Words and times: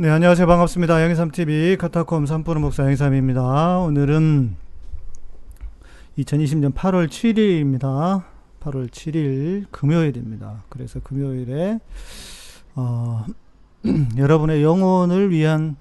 네, 0.00 0.08
안녕하세요. 0.10 0.46
반갑습니다. 0.46 1.02
양희삼TV 1.02 1.76
카타콤 1.76 2.26
삼프로 2.26 2.60
목사 2.60 2.84
양희삼입니다. 2.84 3.78
오늘은 3.80 4.56
2020년 6.18 6.72
8월 6.72 7.08
7일입니다. 7.08 8.22
8월 8.60 8.88
7일 8.90 9.66
금요일입니다. 9.72 10.62
그래서 10.68 11.00
금요일에 11.00 11.80
어, 12.76 13.24
여러분의 14.16 14.62
영혼을 14.62 15.30
위한 15.30 15.76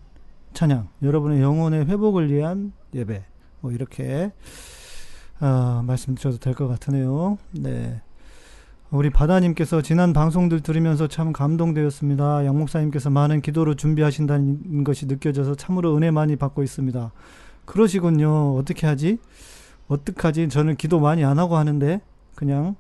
찬양, 0.54 0.88
여러분의 1.04 1.42
영혼의 1.42 1.86
회복을 1.86 2.32
위한 2.32 2.74
예배, 2.96 3.24
뭐 3.62 3.72
이렇게 3.72 4.32
어, 5.40 5.84
말씀드려도 5.86 6.40
될 6.40 6.56
것 6.56 6.68
같으네요. 6.68 7.38
네. 7.52 8.02
우리 8.90 9.10
바다님께서 9.10 9.82
지난 9.82 10.14
방송들 10.14 10.62
들으면서 10.62 11.08
참 11.08 11.34
감동되었습니다. 11.34 12.46
양 12.46 12.58
목사님께서 12.58 13.10
많은 13.10 13.42
기도로 13.42 13.76
준비하신다는 13.76 14.86
것이 14.86 15.08
느껴져서 15.08 15.56
참으로 15.56 15.96
은혜 15.98 16.10
많이 16.10 16.38
받고 16.38 16.64
있습니다. 16.64 17.12
그러시군요. 17.66 18.56
어떻게 18.56 18.88
하지? 18.88 19.20
어떡하지? 19.90 20.48
저는 20.48 20.78
기도 20.78 21.02
많이 21.02 21.26
안 21.26 21.38
하고 21.38 21.58
하는데 21.58 22.02
그냥 22.36 22.76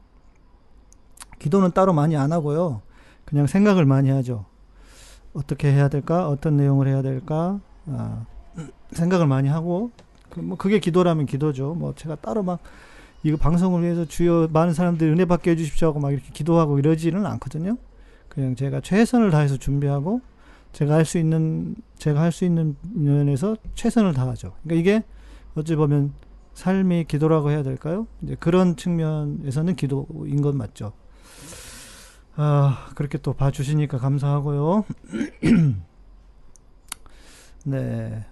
기도는 1.40 1.72
따로 1.72 1.92
많이 1.92 2.16
안 2.16 2.32
하고요. 2.32 2.82
그냥 3.26 3.46
생각을 3.46 3.86
많이 3.86 4.10
하죠. 4.10 4.46
어떻게 5.34 5.74
해야 5.74 5.90
될까? 5.90 6.30
어떤 6.30 6.56
내용을 6.56 6.88
해야 6.88 7.02
될까? 7.02 7.60
아, 7.88 8.26
생각을 8.92 9.28
많이 9.28 9.50
하고 9.50 9.92
그 10.30 10.40
뭐 10.40 10.58
그게 10.58 10.80
기도라면 10.80 11.26
기도죠. 11.26 11.74
뭐 11.74 11.94
제가 11.96 12.16
따로 12.16 12.44
막 12.44 12.60
이거 13.24 13.38
방송을 13.38 13.84
위해서 13.84 14.06
주여 14.06 14.50
많은 14.52 14.74
사람들이 14.74 15.12
은혜 15.12 15.26
받게 15.26 15.52
해주십시오 15.52 15.90
하고 15.90 16.00
막 16.00 16.12
이렇게 16.12 16.30
기도하고 16.32 16.80
이러지는 16.80 17.26
않거든요. 17.26 17.78
그냥 18.30 18.56
제가 18.56 18.82
최선을 18.82 19.32
다해서 19.32 19.58
준비하고 19.58 20.22
제가 20.74 20.96
할 20.96 21.06
수 21.06 21.18
있는 21.18 21.76
제가 21.98 22.22
할 22.22 22.32
수 22.32 22.46
있는 22.46 22.76
면에서 22.94 23.56
최선을 23.76 24.14
다하죠. 24.14 24.54
그러니까 24.64 24.80
이게 24.80 25.04
어찌 25.56 25.76
보면 25.76 26.14
삶이 26.54 27.06
기도라고 27.08 27.52
해야 27.52 27.64
될까요? 27.64 28.08
이제 28.22 28.36
그런 28.40 28.76
측면에서는 28.76 29.76
기도인 29.76 30.42
건 30.42 30.58
맞죠. 30.58 30.94
아 32.36 32.90
그렇게 32.96 33.18
또 33.18 33.34
봐주시니까 33.34 33.98
감사하고요. 33.98 34.86
네. 37.66 38.26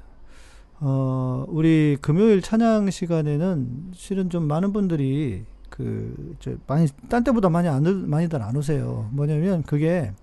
어, 0.80 1.46
우리 1.48 1.98
금요일 2.02 2.42
찬양 2.42 2.90
시간에는 2.90 3.92
실은 3.94 4.30
좀 4.30 4.48
많은 4.48 4.74
분들이 4.74 5.46
그, 5.70 6.36
저, 6.40 6.56
많이, 6.68 6.88
딴 7.10 7.24
때보다 7.24 7.50
많이 7.50 7.68
안, 7.68 8.10
많이들 8.10 8.42
안 8.42 8.56
오세요. 8.56 9.10
뭐냐면 9.12 9.64
그게, 9.64 10.14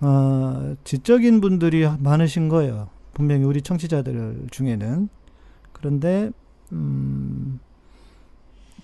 어, 0.00 0.74
지적인 0.84 1.40
분들이 1.40 1.86
많으신 1.98 2.48
거예요. 2.48 2.88
분명히 3.14 3.44
우리 3.44 3.62
청취자들 3.62 4.46
중에는. 4.50 5.08
그런데, 5.72 6.30
음, 6.72 7.60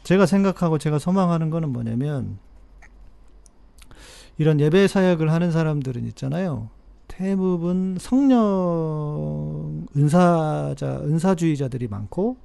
제가 0.04 0.26
생각하고 0.26 0.78
제가 0.78 0.98
소망하는 0.98 1.50
거는 1.50 1.70
뭐냐면, 1.70 2.38
이런 4.36 4.60
예배 4.60 4.86
사역을 4.86 5.32
하는 5.32 5.50
사람들은 5.50 6.04
있잖아요. 6.06 6.70
대부분 7.08 7.96
성령 7.98 9.86
은사자 9.96 11.00
은사주의자들이 11.00 11.88
많고 11.88 12.36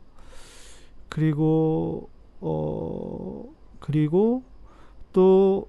그리고 1.09 2.09
어 2.41 3.45
그리고 3.79 4.43
또 5.11 5.67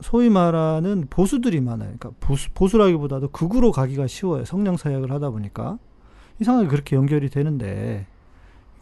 소위 0.00 0.30
말하는 0.30 1.06
보수들이 1.10 1.60
많아요. 1.60 1.94
그러니까 1.98 2.10
보수, 2.20 2.48
보수라기보다도 2.54 3.28
극으로 3.28 3.72
가기가 3.72 4.06
쉬워요. 4.06 4.44
성령 4.44 4.76
사역을 4.76 5.10
하다 5.12 5.30
보니까 5.30 5.78
이상하게 6.40 6.68
그렇게 6.68 6.96
연결이 6.96 7.28
되는데, 7.28 8.06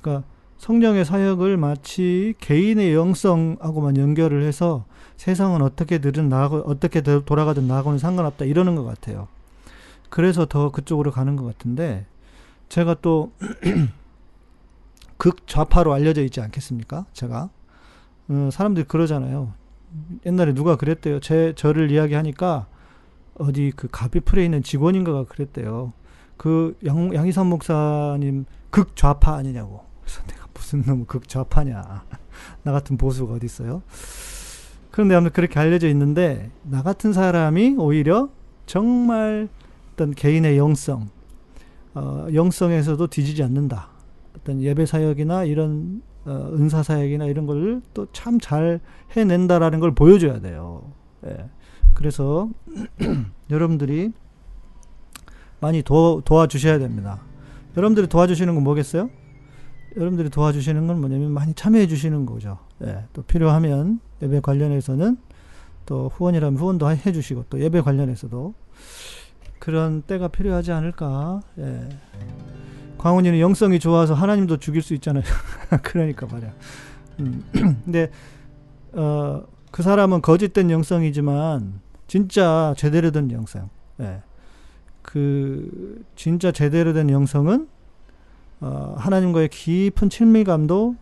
그러니까 0.01 0.27
성령의 0.59 1.05
사역을 1.05 1.57
마치 1.57 2.35
개인의 2.39 2.95
영성하고만 2.95 3.97
연결을 3.97 4.43
해서 4.45 4.85
세상은 5.19 5.63
어떻게든 5.63 6.29
나고 6.29 6.59
어떻게 6.65 7.03
돌아가든 7.03 7.67
나하고는 7.67 7.99
상관없다 7.99 8.45
이러는 8.45 8.77
것 8.77 8.85
같아요. 8.85 9.27
그래서 10.09 10.47
더 10.47 10.71
그쪽으로 10.71 11.11
가는 11.11 11.35
것 11.35 11.45
같은데 11.45 12.07
제가 12.69 12.95
또 13.03 13.33
극좌파로 15.19 15.93
알려져 15.93 16.23
있지 16.23 16.41
않겠습니까? 16.41 17.05
제가 17.13 17.51
어, 18.29 18.49
사람들이 18.53 18.87
그러잖아요. 18.87 19.53
옛날에 20.25 20.55
누가 20.55 20.77
그랬대요. 20.77 21.19
제 21.19 21.53
저를 21.57 21.91
이야기하니까 21.91 22.69
어디 23.39 23.73
그 23.75 23.89
가비풀에 23.91 24.45
있는 24.45 24.63
직원인가가 24.63 25.25
그랬대요. 25.25 25.95
그 26.37 26.79
양, 26.87 27.13
양희삼 27.13 27.49
목사님 27.49 28.45
극좌파 28.71 29.35
아니냐고. 29.35 29.85
그래서 30.01 30.23
내가 30.29 30.47
무슨 30.55 30.83
놈 30.83 31.07
극좌파냐. 31.07 32.05
나 32.63 32.73
같은 32.73 32.97
보수가 32.97 33.35
어디 33.35 33.47
있어요? 33.47 33.83
그런데 34.99 35.15
아무튼 35.15 35.33
그렇게 35.33 35.61
알려져 35.61 35.87
있는데 35.91 36.51
나 36.65 36.83
같은 36.83 37.13
사람이 37.13 37.77
오히려 37.79 38.31
정말 38.67 39.49
어떤 39.93 40.11
개인의 40.13 40.59
영성, 40.59 41.09
어, 41.95 42.27
영성에서도 42.35 43.07
뒤지지 43.07 43.45
않는다. 43.45 43.91
어떤 44.37 44.61
예배 44.61 44.87
사역이나 44.87 45.45
이런 45.45 46.03
어, 46.25 46.51
은사 46.53 46.83
사역이나 46.83 47.27
이런 47.27 47.47
걸 47.47 47.81
또 47.95 48.09
참 48.13 48.41
잘 48.41 48.81
해낸다라는 49.17 49.79
걸 49.79 49.95
보여줘야 49.95 50.41
돼요. 50.41 50.91
예. 51.27 51.49
그래서 51.95 52.51
여러분들이 53.51 54.11
많이 55.61 55.83
도, 55.85 56.23
도와주셔야 56.25 56.81
됩니다. 56.81 57.21
여러분들이 57.77 58.09
도와주시는 58.09 58.53
건 58.53 58.65
뭐겠어요? 58.65 59.11
여러분들이 59.97 60.29
도와주시는 60.29 60.89
건 60.89 60.99
뭐냐면 60.99 61.31
많이 61.31 61.55
참여해 61.55 61.87
주시는 61.87 62.27
거죠. 62.27 62.59
예, 62.83 63.05
또 63.13 63.23
필요하면 63.23 64.01
예배 64.23 64.41
관련해서는 64.41 65.17
또 65.87 66.11
후원이라면 66.15 66.59
후원도 66.59 66.91
해 66.91 67.13
주시고 67.13 67.45
또 67.49 67.61
예배 67.61 67.81
관련해서도 67.81 68.55
그런 69.59 70.03
때가 70.03 70.29
필요하지 70.29 70.73
않을까. 70.73 71.41
예. 71.59 71.89
광훈이는 72.99 73.39
영성이 73.39 73.79
좋아서 73.79 74.15
하나님도 74.15 74.59
죽일 74.59 74.83
수 74.83 74.95
있잖아요. 74.95 75.25
그러니까 75.83 76.27
말이야. 76.27 76.53
음. 77.21 77.45
근데 77.85 78.11
어, 78.93 79.43
그 79.71 79.83
사람은 79.83 80.23
거짓된 80.23 80.71
영성이지만 80.71 81.81
진짜 82.07 82.75
제대로 82.77 83.11
된 83.11 83.31
영성. 83.31 83.69
예. 84.01 84.23
그 85.03 86.05
진짜 86.17 86.53
제대로 86.53 86.93
된 86.93 87.11
영성은 87.11 87.69
어, 88.61 88.95
하나님과의 88.99 89.49
깊은 89.49 90.11
친밀감도 90.11 90.97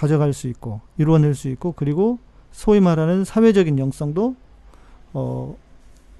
가져갈 0.00 0.32
수 0.32 0.48
있고 0.48 0.80
이루어낼 0.96 1.34
수 1.34 1.48
있고 1.48 1.72
그리고 1.76 2.18
소위 2.52 2.80
말하는 2.80 3.24
사회적인 3.24 3.78
영성도 3.78 4.34
어, 5.12 5.54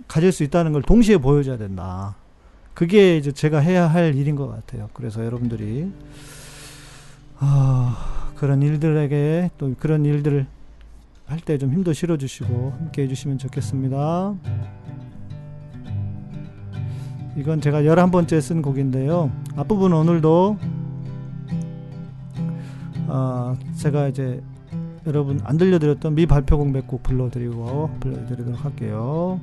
가질 0.07 0.33
수 0.33 0.43
있다는 0.45 0.73
걸 0.73 0.83
동시에 0.83 1.17
보여줘야 1.17 1.57
된다. 1.57 2.15
그게 2.75 3.17
이제 3.17 3.33
제가 3.33 3.59
해야 3.59 3.87
할 3.87 4.15
일인 4.15 4.37
것 4.37 4.49
같아요. 4.49 4.91
그래서 4.93 5.25
여러분들이 5.25 5.91
어, 7.41 7.93
그런 8.37 8.61
일들에게 8.63 9.51
또 9.57 9.75
그런 9.79 10.05
일들을 10.05 10.47
할 11.27 11.39
때 11.41 11.57
좀 11.59 11.73
힘도 11.73 11.93
실어주시고 11.93 12.75
함께 12.79 13.03
해주시면 13.05 13.39
좋겠습니다. 13.39 14.35
이건 17.37 17.61
제가 17.61 17.83
11번째 17.83 18.41
쓴 18.41 18.61
곡인데요. 18.63 19.31
앞부분 19.57 19.93
오늘도 19.93 20.59
어, 23.13 23.57
제가 23.77 24.07
이제 24.09 24.41
여러분 25.07 25.41
안 25.45 25.57
들려드렸던 25.57 26.15
미 26.15 26.27
발표곡 26.27 26.71
몇 26.71 26.87
곡 26.87 27.03
불러드리고 27.03 27.91
불러드리도록 28.01 28.65
할게요. 28.65 29.41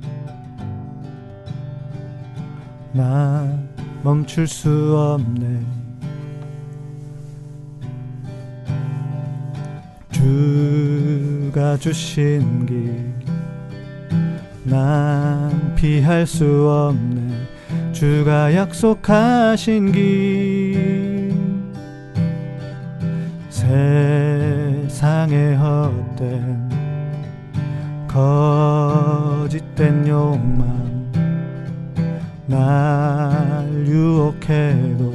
나 2.92 3.46
멈출 4.02 4.46
수 4.46 4.96
없네. 4.96 5.60
주가 10.10 11.76
주신 11.76 12.66
길, 12.66 13.14
난 14.64 15.74
피할 15.74 16.26
수 16.26 16.68
없네. 16.68 17.46
주가 17.92 18.54
약속하신 18.54 19.92
길 19.92 20.67
세상의 25.28 25.56
헛된 25.56 26.68
거짓된 28.08 30.08
욕망. 30.08 30.88
날 32.46 32.58
유혹해도 33.86 35.14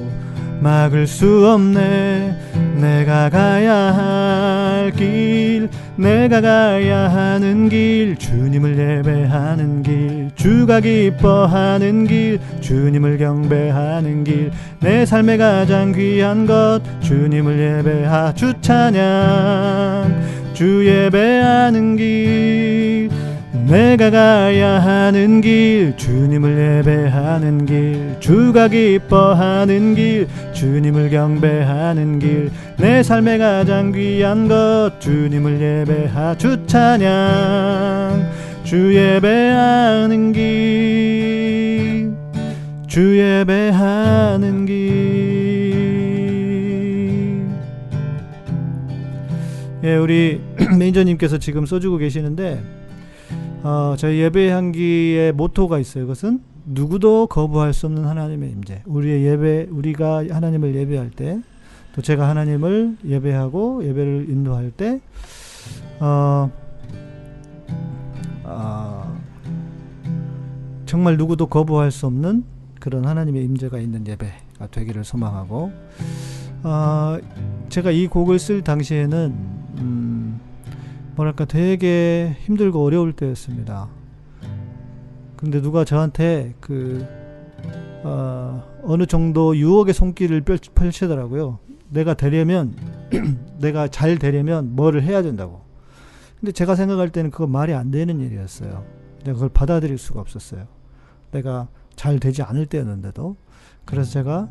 막을 0.62 1.08
수 1.08 1.48
없네. 1.48 2.38
내가 2.80 3.30
가야 3.30 3.74
할 3.74 4.92
길 4.92 5.70
내가 5.96 6.42
가야 6.42 7.10
하는 7.10 7.70
길 7.70 8.16
주님을 8.18 8.78
예배하는 8.78 9.84
길 9.84 10.32
주가 10.36 10.80
기뻐하는 10.80 12.08
길 12.08 12.40
주님을 12.62 13.18
경배하는 13.18 14.24
길 14.24 14.52
내 14.84 15.06
삶의 15.06 15.38
가장 15.38 15.94
귀한 15.94 16.46
것 16.46 16.82
주님을 17.00 17.58
예배하 17.58 18.34
주 18.34 18.54
찬양 18.60 20.52
주 20.52 20.86
예배하는 20.86 21.96
길 21.96 23.10
내가 23.54 24.10
가야 24.10 24.80
하는 24.80 25.42
길 25.42 25.96
주님을 25.96 26.80
예배하는 26.80 27.66
길 27.66 28.16
주가 28.20 28.68
기뻐하는 28.68 29.96
길 29.96 30.28
주님을 30.54 31.10
경배하는 31.10 32.20
길 32.20 32.52
내 32.78 33.04
삶의 33.04 33.38
가장 33.38 33.92
귀한 33.92 34.48
것 34.48 34.94
주님을 35.00 35.62
예배하 35.62 36.36
주 36.38 36.66
찬양 36.66 38.32
주 38.64 38.96
예배하는 38.96 40.34
길 40.34 41.64
주 42.94 43.18
예배하는 43.18 44.68
길. 44.68 44.74
예, 49.84 49.96
우리 49.96 50.40
매니저님께서 50.78 51.40
지금 51.40 51.66
써주고 51.66 51.98
계시는데 51.98 52.62
어, 53.64 53.96
저희 53.98 54.20
예배 54.20 54.52
향기의 54.52 55.32
모토가 55.32 55.80
있어요. 55.80 56.04
그것은 56.04 56.42
누구도 56.66 57.28
거부할 57.28 57.74
수 57.74 57.86
없는 57.86 58.06
하나님의 58.06 58.52
임재. 58.52 58.82
우리의 58.86 59.26
예배, 59.26 59.68
우리가 59.72 60.26
하나님을 60.30 60.76
예배할 60.76 61.12
때, 61.12 61.40
또 61.96 62.02
제가 62.02 62.28
하나님을 62.28 62.98
예배하고 63.06 63.86
예배를 63.86 64.26
인도할 64.30 64.72
때, 64.72 65.00
어, 66.02 66.52
어, 68.44 69.18
정말 70.86 71.16
누구도 71.16 71.48
거부할 71.48 71.92
수 71.92 72.06
없는 72.06 72.44
그런 72.82 73.06
하나님의 73.06 73.46
임재가 73.46 73.80
있는 73.80 74.06
예배가 74.06 74.68
되기를 74.72 75.06
소망하고, 75.06 75.72
어, 76.64 77.18
제가 77.70 77.92
이 77.92 78.08
곡을 78.08 78.40
쓸 78.40 78.62
당시에는 78.62 79.34
음, 79.80 80.13
뭐랄까 81.16 81.46
되게 81.46 82.36
힘들고 82.42 82.84
어려울 82.84 83.14
때였습니다. 83.14 83.90
근데 85.36 85.62
누가 85.62 85.84
저한테 85.84 86.56
그 86.60 87.06
어, 88.04 88.64
어느 88.84 89.06
정도 89.06 89.56
유혹의 89.56 89.94
손길을 89.94 90.42
펼치더라고요. 90.42 91.60
내가 91.90 92.14
되려면 92.14 92.76
내가 93.60 93.88
잘 93.88 94.18
되려면 94.18 94.76
뭐를 94.76 95.04
해야 95.04 95.22
된다고. 95.22 95.62
근데 96.40 96.52
제가 96.52 96.76
생각할 96.76 97.10
때는 97.10 97.32
그거 97.32 97.48
말이 97.48 97.74
안 97.74 97.92
되는 97.92 98.20
일이었어요. 98.20 98.84
내가 99.24 99.34
그걸 99.34 99.50
받아들일 99.50 99.98
수가 99.98 100.20
없었어요. 100.20 100.68
내가 101.32 101.68
잘 101.96 102.20
되지 102.20 102.42
않을 102.42 102.66
때였는데도. 102.66 103.38
그래서 103.86 104.12
제가 104.12 104.50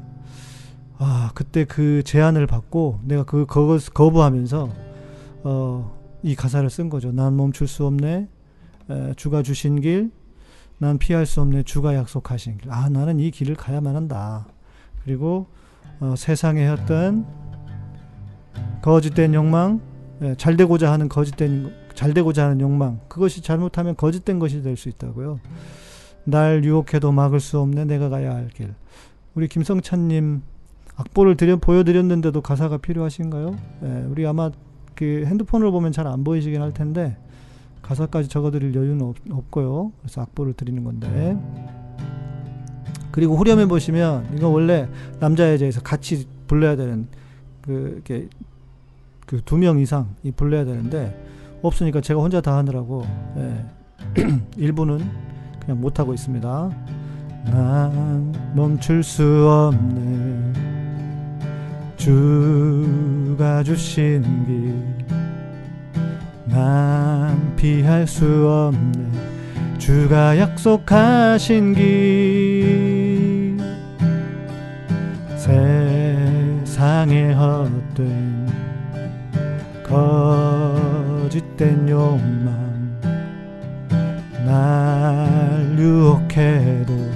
아 0.99 1.31
그때 1.35 1.65
그 1.65 2.03
제안을 2.05 2.47
받고 2.47 3.01
내가 3.05 3.25
그 3.25 3.45
그것 3.47 3.93
거부하면서 3.93 4.71
어 5.45 6.02
이 6.23 6.35
가사를 6.35 6.69
쓴 6.71 6.89
거죠. 6.89 7.13
난 7.13 7.37
멈출 7.37 7.67
수 7.67 7.87
없네. 7.87 8.29
에, 8.91 9.15
주가 9.17 9.43
주신 9.43 9.81
길, 9.81 10.11
난 10.79 10.99
피할 10.99 11.27
수 11.27 11.41
없네. 11.41 11.63
주가 11.65 11.95
약속하신 11.95 12.59
길. 12.59 12.71
아 12.71 12.89
나는 12.89 13.19
이 13.21 13.31
길을 13.31 13.55
가야만 13.57 13.97
한다. 13.97 14.47
그리고 15.05 15.47
어, 16.01 16.15
세상에 16.17 16.69
했던 16.71 17.27
거짓된 18.83 19.35
욕망, 19.35 19.81
예, 20.23 20.35
잘 20.37 20.57
되고자 20.57 20.93
하는 20.93 21.09
거짓된 21.09 21.73
잘 21.95 22.15
되고자 22.15 22.45
하는 22.45 22.61
욕망, 22.61 23.01
그것이 23.09 23.43
잘못하면 23.43 23.97
거짓된 23.97 24.39
것이 24.39 24.63
될 24.63 24.77
수 24.77 24.89
있다고요. 24.89 25.41
날 26.25 26.65
유혹해도 26.65 27.13
막을 27.13 27.41
수 27.41 27.59
없네. 27.61 27.85
내가 27.85 28.09
가야 28.09 28.35
할 28.35 28.49
길. 28.49 28.75
우리 29.35 29.49
김성찬님 29.49 30.43
악보를 30.97 31.37
드려 31.37 31.57
보여드렸는데도 31.57 32.41
가사가 32.43 32.79
필요하신가요? 32.79 33.57
예, 33.85 34.07
우리 34.09 34.27
아마 34.27 34.51
그 34.95 35.25
핸드폰을 35.27 35.71
보면 35.71 35.93
잘 35.93 36.07
안 36.07 36.25
보이시긴 36.25 36.61
할 36.63 36.73
텐데 36.73 37.17
가사까지 37.83 38.29
적어드릴 38.29 38.75
여유는 38.75 39.03
없, 39.03 39.17
없고요. 39.31 39.93
그래서 40.01 40.21
악보를 40.23 40.53
드리는 40.55 40.83
건데 40.85 41.37
그리고 43.11 43.37
후렴에 43.37 43.67
보시면 43.67 44.29
이거 44.37 44.49
원래 44.49 44.89
남자 45.21 45.53
여자에서 45.53 45.81
같이 45.83 46.27
불러야 46.47 46.77
되는 46.77 47.07
그 47.63 47.93
이렇게 47.95 48.29
그 49.27 49.41
두 49.45 49.57
명 49.57 49.79
이상이 49.79 50.31
불러야 50.37 50.65
되는데 50.65 51.19
없으니까 51.63 52.01
제가 52.01 52.21
혼자 52.21 52.41
다 52.41 52.57
하느라고 52.59 53.05
예. 53.37 53.65
일부는 54.57 54.99
그냥 55.61 55.81
못 55.81 55.99
하고 55.99 56.13
있습니다. 56.13 56.71
난 57.47 58.53
멈출 58.55 59.03
수 59.03 59.23
없네. 59.49 60.82
주가 62.03 63.63
주신 63.63 64.25
길, 64.45 64.75
난 66.47 67.55
피할 67.55 68.09
수 68.09 68.49
없네. 68.49 69.09
주가 69.79 70.37
약속하신 70.37 71.75
길, 71.75 73.57
세상에 76.67 77.35
헛된 77.35 78.49
거짓된 79.87 81.89
욕망, 81.89 82.99
날 84.45 85.77
유혹해도 85.79 87.13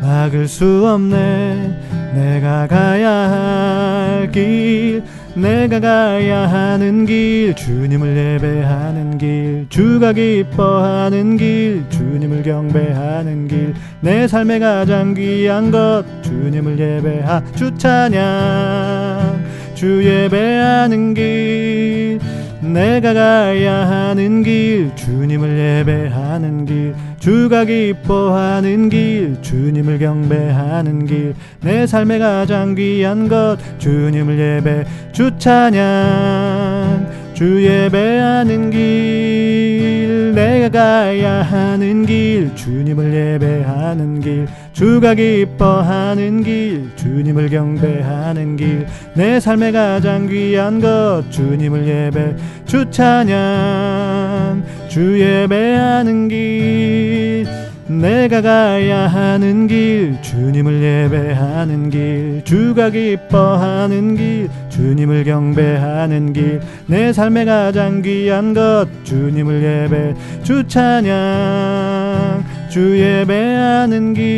막을 0.00 0.48
수 0.48 0.86
없네. 0.86 1.99
내가 2.14 2.66
가야 2.66 3.10
할 3.10 4.30
길, 4.32 5.02
내가 5.34 5.78
가야 5.78 6.48
하는 6.48 7.06
길, 7.06 7.54
주님을 7.54 8.16
예배하는 8.16 9.18
길, 9.18 9.66
주가 9.68 10.12
기뻐하는 10.12 11.36
길, 11.36 11.84
주님을 11.88 12.42
경배하는 12.42 13.46
길, 13.46 13.74
내 14.00 14.26
삶의 14.26 14.60
가장 14.60 15.14
귀한 15.14 15.70
것, 15.70 16.04
주님을 16.22 16.78
예배하, 16.78 17.42
주 17.54 17.72
찬양, 17.76 19.44
주 19.74 20.04
예배하는 20.04 21.14
길, 21.14 22.18
내가 22.60 23.14
가야 23.14 23.88
하는 23.88 24.42
길, 24.42 24.90
주님을 24.96 25.80
예배하는 25.80 26.64
길, 26.66 26.94
주가 27.20 27.64
기뻐하는 27.66 28.88
길, 28.88 29.36
주님을 29.42 29.98
경배하는 29.98 31.04
길, 31.04 31.34
내 31.60 31.86
삶의 31.86 32.18
가장 32.18 32.74
귀한 32.74 33.28
것, 33.28 33.58
주님을 33.78 34.38
예배, 34.38 34.86
주 35.12 35.30
찬양, 35.38 36.99
주 37.40 37.64
예배하는 37.64 38.68
길, 38.68 40.34
내가 40.34 40.68
가야 40.68 41.40
하는 41.40 42.04
길, 42.04 42.54
주님을 42.54 43.14
예배하는 43.14 44.20
길, 44.20 44.46
주가 44.74 45.14
기뻐하는 45.14 46.42
길, 46.42 46.90
주님을 46.96 47.48
경배하는 47.48 48.56
길, 48.56 48.86
내 49.14 49.40
삶의 49.40 49.72
가장 49.72 50.28
귀한 50.28 50.82
것, 50.82 51.24
주님을 51.30 51.88
예배, 51.88 52.36
주 52.66 52.90
찬양, 52.90 54.62
주 54.88 55.18
예배하는 55.18 56.28
길, 56.28 57.46
내가 57.90 58.40
가야 58.40 59.08
하는 59.08 59.66
길, 59.66 60.16
주님을 60.22 60.80
예배하는 60.80 61.90
길, 61.90 62.40
주가 62.44 62.88
기뻐하는 62.88 64.14
길, 64.14 64.48
주님을 64.68 65.24
경배하는 65.24 66.32
길, 66.32 66.60
내 66.86 67.12
삶의 67.12 67.46
가장 67.46 68.00
귀한 68.00 68.54
것, 68.54 68.86
주님을 69.02 69.64
예배, 69.64 70.14
주 70.44 70.64
찬양, 70.68 72.44
주 72.68 72.96
예배하는 72.96 74.14
길, 74.14 74.30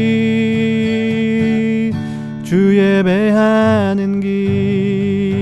주 2.42 2.78
예배하는 2.78 4.20
길. 4.20 5.41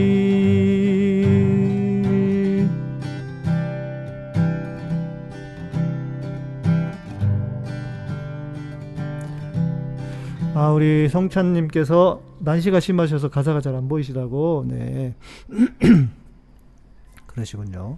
아, 10.60 10.72
우리 10.72 11.08
성찬님께서 11.08 12.20
난시가 12.40 12.80
심하셔서 12.80 13.30
가사가 13.30 13.62
잘 13.62 13.74
안 13.74 13.88
보이시다고, 13.88 14.66
네. 14.68 15.14
그러시군요. 17.26 17.96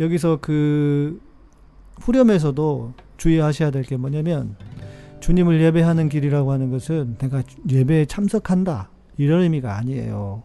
여기서 0.00 0.38
그 0.40 1.20
후렴에서도 2.00 2.94
주의하셔야 3.18 3.70
될 3.70 3.84
게 3.84 3.98
뭐냐면, 3.98 4.56
주님을 5.20 5.60
예배하는 5.60 6.08
길이라고 6.08 6.52
하는 6.52 6.70
것은 6.70 7.16
내가 7.18 7.42
예배에 7.68 8.06
참석한다. 8.06 8.88
이런 9.18 9.42
의미가 9.42 9.76
아니에요. 9.76 10.42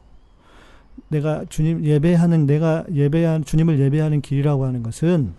내가 1.08 1.46
주님 1.48 1.86
예배하는 1.86 2.48
내가 2.48 2.84
예배한 2.92 3.46
주님을 3.46 3.80
예배하는 3.80 4.20
길이라고 4.20 4.66
하는 4.66 4.84
것은 4.84 5.32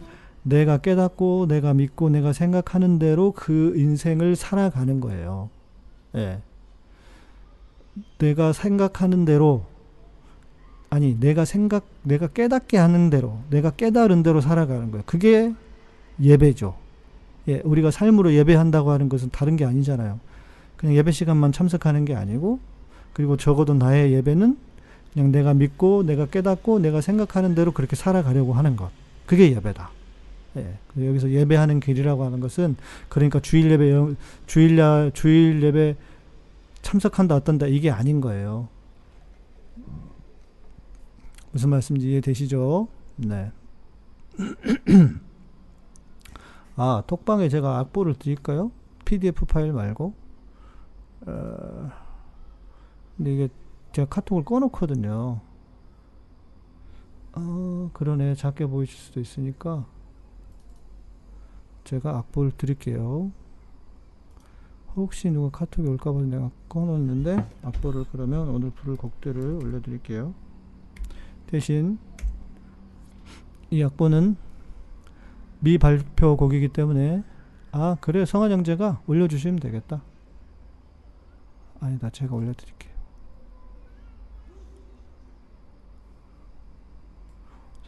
내가 0.45 0.79
깨닫고 0.79 1.45
내가 1.47 1.75
믿고 1.75 2.09
내가 2.09 2.33
생각하는 2.33 2.99
대로 2.99 3.33
그 3.33 3.75
인생을 3.77 4.35
살아가는 4.35 5.01
거예요. 5.01 5.51
예. 6.17 6.41
내가 8.19 8.53
생각하는 8.53 9.25
대로 9.25 9.65
아니 10.91 11.19
내가 11.19 11.45
생각 11.45 11.85
내가 12.03 12.29
깨닫게 12.29 12.77
하는 12.79 13.11
대로 13.11 13.39
내가 13.51 13.71
깨달은 13.71 14.23
대로 14.23 14.41
살아가는 14.41 14.91
거예요. 14.91 15.03
그게 15.07 15.53
예배죠. 16.21 16.77
예, 17.49 17.61
우리가 17.65 17.91
삶으로 17.91 18.33
예배한다고 18.35 18.91
하는 18.91 19.09
것은 19.09 19.31
다른 19.31 19.57
게 19.57 19.65
아니잖아요. 19.65 20.19
그냥 20.77 20.95
예배 20.95 21.13
시간만 21.13 21.53
참석하는 21.53 22.05
게 22.05 22.15
아니고 22.15 22.59
그리고 23.13 23.37
적어도 23.37 23.75
나의 23.75 24.13
예배는 24.13 24.59
그냥 25.13 25.33
내가 25.33 25.55
믿고 25.55 26.03
내가 26.03 26.27
깨닫고 26.27 26.81
내가 26.81 27.01
생각하는 27.01 27.55
대로 27.55 27.73
그렇게 27.73 27.97
살아가려고 27.97 28.53
하는 28.53 28.77
것. 28.77 28.91
그게 29.27 29.51
예배다. 29.53 29.91
예. 30.59 30.79
여기서 31.09 31.31
예배하는 31.31 31.81
길이라고 31.81 32.25
하는 32.25 32.41
것은 32.41 32.77
그러니까 33.09 33.41
주일 33.41 33.71
예배 33.71 34.15
주일 34.47 34.79
야 34.79 35.11
주일 35.11 35.63
예배 35.63 35.97
참석한다 36.83 37.35
어떤다 37.35 37.67
이게 37.67 37.91
아닌 37.91 38.21
거예요. 38.21 38.69
무슨 41.51 41.71
말씀인지 41.71 42.11
이해되시죠? 42.11 42.89
네. 43.17 43.51
아, 46.77 47.03
톡방에 47.07 47.49
제가 47.49 47.79
악보를 47.79 48.15
드릴까요? 48.15 48.71
PDF 49.07 49.47
파일 49.47 49.73
말고. 49.73 50.13
어, 51.27 51.91
근데 53.17 53.33
이게 53.33 53.49
제가 53.93 54.09
카톡을 54.09 54.45
꺼놓거든요. 54.45 55.41
어, 57.33 57.91
그러네. 57.95 58.35
작게 58.35 58.67
보이실 58.67 58.99
수도 58.99 59.21
있으니까. 59.21 59.87
제가 61.87 62.19
악보를 62.19 62.51
드릴게요. 62.59 63.31
혹시 64.97 65.31
누가 65.31 65.57
카톡이 65.57 65.89
올까봐 65.89 66.23
내가 66.23 66.51
꺼놓는데 66.69 67.49
악보를 67.63 68.05
그러면 68.11 68.49
오늘 68.49 68.71
부를 68.71 68.97
곡들을 68.97 69.65
올려드릴게요. 69.65 70.35
대신 71.47 71.99
이 73.71 73.83
악보는 73.83 74.37
미발표 75.61 76.37
곡이기 76.37 76.69
때문에 76.69 77.23
아 77.71 77.97
그래 78.01 78.25
성한 78.25 78.51
형제가 78.51 79.03
올려주시면 79.07 79.61
되겠다. 79.61 80.03
아니다 81.79 82.11
제가 82.11 82.35
올려드릴게요. 82.35 82.97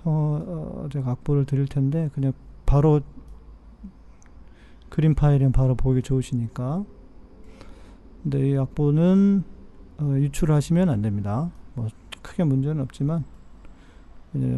어, 0.05 0.11
어, 0.85 0.89
제가 0.93 1.11
악보를 1.13 1.47
드릴 1.47 1.67
텐데 1.67 2.11
그냥 2.15 2.33
바로 2.65 3.01
그림 4.89 5.15
파일은 5.15 5.53
바로 5.53 5.75
보기 5.75 6.03
좋으시니까 6.03 6.85
근데 8.23 8.51
이 8.51 8.57
악보는 8.57 9.45
어, 9.99 10.15
유출하시면 10.19 10.89
안 10.89 11.03
됩니다. 11.03 11.51
뭐 11.75 11.89
크게 12.23 12.45
문제는 12.45 12.83
없지만 12.83 13.25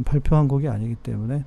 발표한 0.04 0.48
곡이 0.48 0.68
아니기 0.68 0.96
때문에 0.96 1.44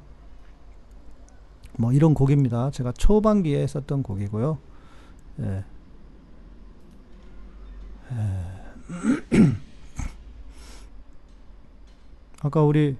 뭐 1.77 1.91
이런 1.91 2.13
곡입니다. 2.13 2.71
제가 2.71 2.91
초반기에 2.91 3.65
썼던 3.67 4.03
곡이고요. 4.03 4.57
예. 5.39 5.65
예. 8.11 8.53
아까 12.43 12.61
우리 12.63 12.97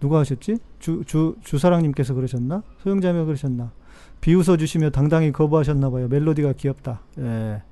누가 0.00 0.18
하셨지? 0.20 0.58
주, 0.78 1.04
주, 1.04 1.36
주사랑님께서 1.42 2.14
그러셨나? 2.14 2.62
소영자매 2.82 3.24
그러셨나? 3.24 3.72
비웃어 4.26 4.56
주시며 4.56 4.90
당당히 4.90 5.30
거부하셨나 5.30 5.88
봐요. 5.88 6.08
멜로디가 6.08 6.54
귀엽다. 6.54 7.00
예. 7.18 7.62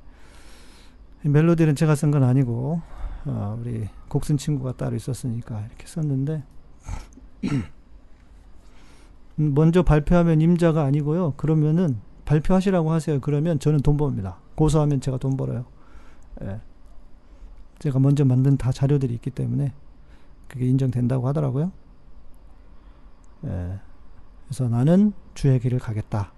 멜로디는 1.23 1.75
제가 1.75 1.97
쓴 1.97 2.13
건 2.13 2.23
아니고, 2.23 2.81
어, 3.25 3.59
우리 3.61 3.89
곡 4.09 4.23
쓴 4.23 4.37
친구가 4.37 4.75
따로 4.77 4.95
있었으니까 4.95 5.67
이렇게 5.67 5.85
썼는데, 5.85 6.45
먼저 9.35 9.83
발표하면 9.83 10.41
임자가 10.41 10.85
아니고요. 10.85 11.33
그러면은 11.33 11.99
발표하시라고 12.25 12.93
하세요. 12.93 13.21
그러면 13.21 13.59
저는 13.59 13.81
돈 13.81 13.97
법니다. 13.97 14.39
고소하면 14.55 15.01
제가 15.01 15.19
돈 15.19 15.37
벌어요. 15.37 15.65
예. 16.43 16.61
제가 17.81 17.99
먼저 17.99 18.25
만든 18.25 18.57
다 18.57 18.71
자료들이 18.71 19.13
있기 19.15 19.31
때문에 19.31 19.73
그게 20.47 20.67
인정된다고 20.67 21.27
하더라고요. 21.27 21.73
예. 23.43 23.81
그래서 24.47 24.69
나는 24.69 25.15
주의 25.35 25.59
길을 25.59 25.81
가겠다. 25.81 26.34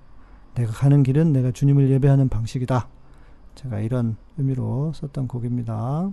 내가 0.57 0.73
가는 0.73 1.03
길은 1.03 1.33
내가 1.33 1.51
주님을 1.53 1.91
예배하는 1.91 2.29
방식이다. 2.31 2.89
제가 3.55 3.81
이런 3.81 4.17
의미로 4.39 4.93
썼던 4.95 5.29
곡입니다. 5.29 6.11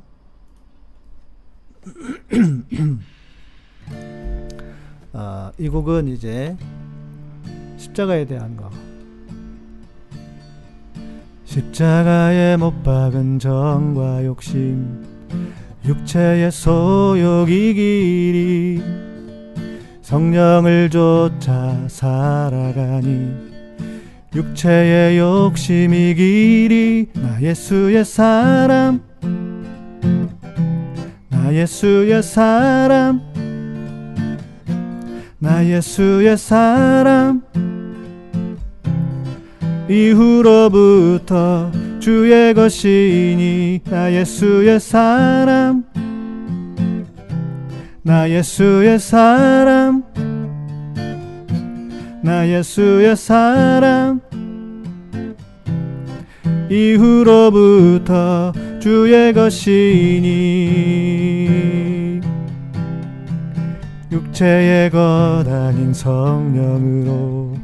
어, 5.13 5.51
이 5.57 5.69
곡은 5.69 6.09
이제 6.09 6.57
십자가에 7.77 8.25
대한 8.25 8.57
거. 8.57 8.69
십자가에 11.45 12.57
못 12.57 12.83
박은 12.83 13.39
정과 13.39 14.25
욕심, 14.25 15.05
육체의 15.85 16.51
소욕이 16.51 17.73
길이 17.73 18.83
성령을 20.01 20.89
쫓아 20.89 21.87
살아가니 21.87 23.52
육체의 24.35 25.19
욕심이 25.19 26.15
길이 26.15 27.07
나 27.13 27.39
예수의 27.41 28.03
사람. 28.03 29.01
나 31.29 31.53
예수의 31.53 32.23
사람. 32.23 33.21
나 35.37 35.65
예수의 35.65 36.37
사람. 36.37 37.41
이후로부터 39.87 41.71
주의 41.99 42.53
것이니 42.53 43.81
나 43.85 44.11
예수의 44.11 44.79
사람. 44.79 45.83
나 48.01 48.29
예수의 48.29 48.99
사람 48.99 50.03
나 52.23 52.47
예수의 52.47 53.17
사람 53.17 54.21
이후로부터 56.69 58.53
주의 58.79 59.33
것이니. 59.33 60.31
육체의 64.09 64.89
것 64.89 65.43
아닌 65.49 65.93
성령으로 65.93 67.57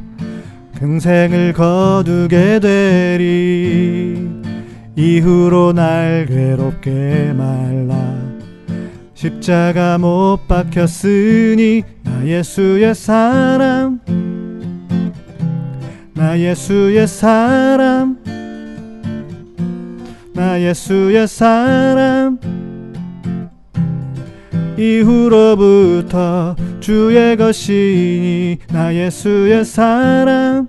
평생을 0.78 1.54
거두게 1.54 2.60
되리. 2.60 4.30
이후로 4.98 5.72
날 5.72 6.26
괴롭게 6.26 7.32
말라. 7.34 7.96
십자가 9.14 9.98
못 9.98 10.40
박혔으니 10.50 11.84
나 12.04 12.26
예수의 12.26 12.94
사람 12.94 14.02
나 16.20 16.38
예수의 16.38 17.08
사람. 17.08 18.18
나 20.34 20.60
예수의 20.62 21.26
사람. 21.30 22.38
이후로부터 24.78 26.58
주의 26.82 27.38
것이니 27.38 28.58
나 28.68 28.94
예수의 28.94 29.64
사람. 29.64 30.68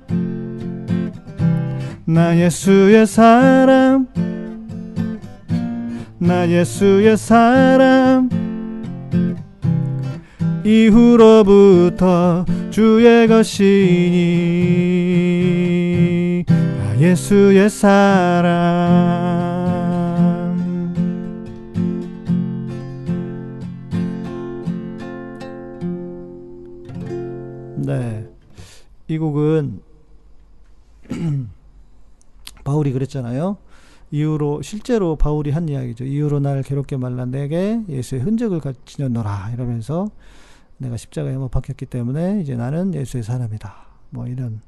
나 2.04 2.36
예수의 2.38 3.04
사람. 3.08 4.06
나 6.20 6.48
예수의 6.48 7.16
사람. 7.16 8.30
이후로부터 10.64 12.44
주의 12.70 13.26
것이니 13.26 15.00
나 15.39 15.39
예수의 17.00 17.70
사람 17.70 18.50
네. 27.78 28.28
이 29.08 29.16
곡은 29.16 29.80
바울이 32.64 32.92
그랬잖아요. 32.92 33.56
이후로 34.10 34.60
실제로 34.60 35.16
바울이 35.16 35.52
한 35.52 35.70
이야기죠. 35.70 36.04
이후로 36.04 36.40
날 36.40 36.62
괴롭게 36.62 36.98
말라 36.98 37.24
내게 37.24 37.80
예수의 37.88 38.20
흔적을 38.20 38.60
넣노라 38.98 39.52
이러면서 39.54 40.10
내가 40.76 40.98
십자가에 40.98 41.38
못 41.38 41.50
박혔기 41.50 41.86
때문에 41.86 42.42
이제 42.42 42.56
나는 42.56 42.94
예수의 42.94 43.22
사람이다. 43.22 43.86
뭐 44.10 44.26
이런 44.26 44.60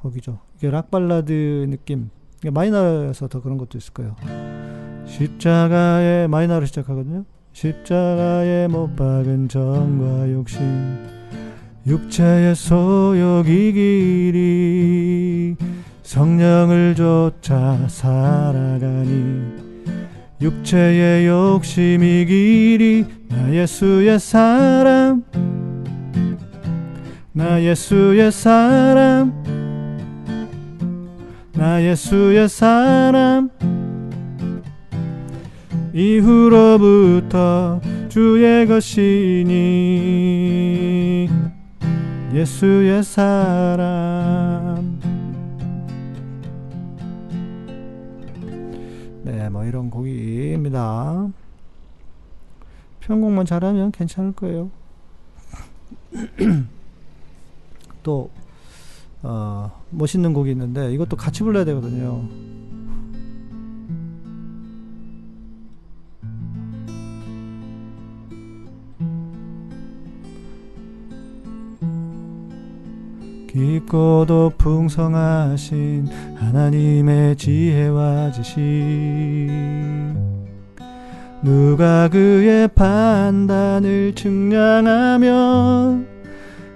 곡이죠. 0.00 0.38
이게 0.56 0.70
락 0.70 0.90
발라드 0.90 1.66
느낌. 1.68 2.10
마이너에서 2.50 3.28
더 3.28 3.40
그런 3.40 3.58
것도 3.58 3.78
있을 3.78 3.92
거예요. 3.92 4.16
십자가에 5.06 6.26
마이너로 6.26 6.66
시작하거든요. 6.66 7.24
십자가에 7.52 8.68
못 8.68 8.94
박은 8.96 9.48
정과 9.48 10.30
욕심 10.30 10.60
육체의 11.86 12.54
소욕이 12.54 13.72
길이 13.72 15.56
성령을 16.02 16.94
쫓아 16.94 17.76
살아가니 17.88 19.42
육체의 20.40 21.26
욕심이 21.26 22.24
길이 22.26 23.04
나 23.28 23.52
예수의 23.52 24.18
사람 24.18 25.24
나 27.32 27.62
예수의 27.62 28.32
사람 28.32 29.59
나 31.60 31.82
예수의 31.84 32.48
사람 32.48 33.50
이후로부터 35.92 37.82
주의 38.08 38.66
것이니 38.66 39.48
예수의 42.32 43.02
사람 43.04 44.98
네, 49.22 49.50
뭐 49.50 49.62
이런 49.66 49.90
곡입니다. 49.90 51.28
편곡만 53.00 53.44
잘하면 53.44 53.92
괜찮을 53.92 54.32
거예요. 54.32 54.70
또 58.02 58.30
어, 59.22 59.79
멋있는 59.90 60.32
곡이 60.32 60.50
있는데 60.50 60.92
이것도 60.92 61.16
같이 61.16 61.42
불러야 61.42 61.64
되거든요. 61.64 62.28
깊고도 73.50 74.52
풍성하신 74.58 76.06
하나님의 76.36 77.36
지혜와 77.36 78.30
지식 78.30 78.60
누가 81.42 82.08
그의 82.08 82.68
판단을 82.68 84.14
측량하며 84.14 85.98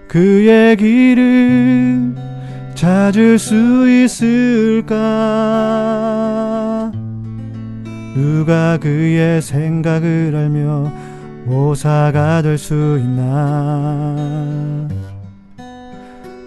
그의 0.09 0.77
길을 0.77 2.15
찾을 2.75 3.39
수 3.39 3.89
있을까? 3.89 4.93
누가 8.15 8.77
그의 8.79 9.41
생각을 9.43 10.33
알며 10.35 10.93
모사가 11.45 12.43
될 12.43 12.59
수 12.59 12.99
있나? 13.01 14.89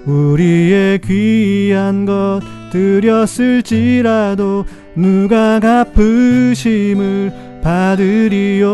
우리의 0.05 1.00
귀한 1.00 2.05
것 2.05 2.39
드렸을지라도 2.72 4.63
누가 4.96 5.60
갚으심을 5.60 7.34
받으리요? 7.62 8.67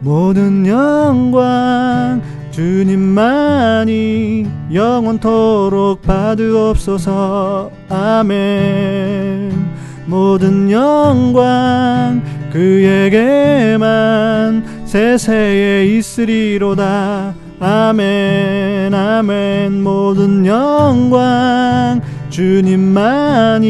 모든 0.00 0.66
영광 0.66 2.20
주님만이 2.52 4.46
영원토록 4.74 6.02
받으옵소서. 6.02 7.70
아멘. 7.88 9.72
모든 10.04 10.70
영광 10.70 12.22
그에게만 12.52 13.82
세세에 14.84 15.86
있으리로다. 15.86 17.34
아멘 17.58 18.92
아멘. 18.92 19.82
모든 19.82 20.44
영광 20.44 22.02
주님만이 22.28 23.62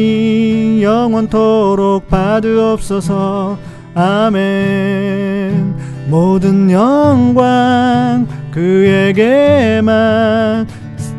영원토록 0.83 2.09
받으옵소서. 2.09 3.57
아멘. 3.95 5.73
모든 6.09 6.69
영광 6.69 8.27
그에게만 8.53 9.87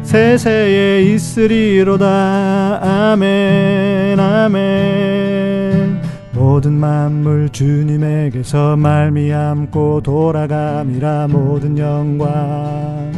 세세에 0.03 1.03
있으리로다. 1.03 3.11
아멘 3.11 4.21
아멘. 4.21 6.01
모든 6.33 6.75
만물 6.75 7.49
주님에게서 7.51 8.77
말미암고 8.77 10.03
돌아감이라 10.03 11.29
모든 11.29 11.79
영광 11.79 13.13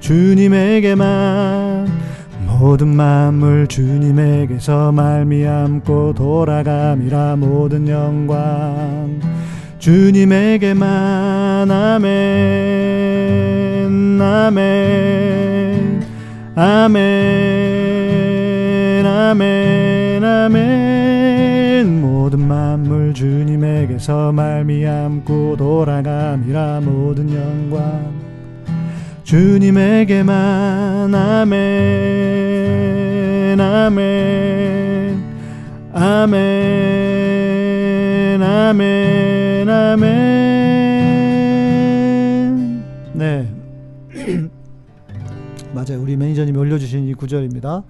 주님에게만 0.00 1.86
모든 2.46 2.88
만물 2.88 3.68
주님에게서 3.68 4.90
말미암고 4.92 6.14
돌아감이라 6.14 7.36
모든 7.36 7.86
영광 7.88 9.20
주님에게만 9.82 11.68
아멘 11.68 12.12
아멘 14.22 16.02
아멘 16.54 17.02
아멘 19.04 20.24
아멘. 20.24 22.00
모든 22.00 22.46
만물 22.46 23.12
주님에게서 23.12 24.30
말미암고 24.30 25.56
돌아감이라 25.56 26.82
모든 26.82 27.34
영광 27.34 28.12
주님에게만 29.24 31.12
아멘 31.12 31.60
아멘 33.60 35.20
아멘 35.92 37.71
아멘 38.40 39.68
아멘 39.68 40.12
네. 43.14 43.48
맞아요. 45.74 46.00
우리 46.00 46.16
매니저님이 46.16 46.56
올려주신 46.56 47.08
이 47.08 47.14
구절입니다. 47.14 47.84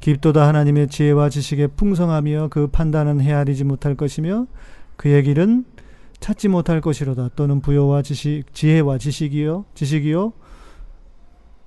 깊도다 0.00 0.48
하나님의 0.48 0.88
지혜와 0.88 1.28
지식의 1.28 1.68
풍성하며 1.76 2.48
그 2.50 2.66
판단은 2.68 3.20
헤아리지 3.20 3.64
못할 3.64 3.94
것이며 3.94 4.46
그의 4.96 5.22
길은 5.22 5.64
찾지 6.20 6.48
못할 6.48 6.80
것이로다. 6.80 7.30
또는 7.36 7.60
부여와 7.60 8.02
지식 8.02 8.44
지혜와 8.52 8.98
지식이요 8.98 9.66
지식이요 9.74 10.32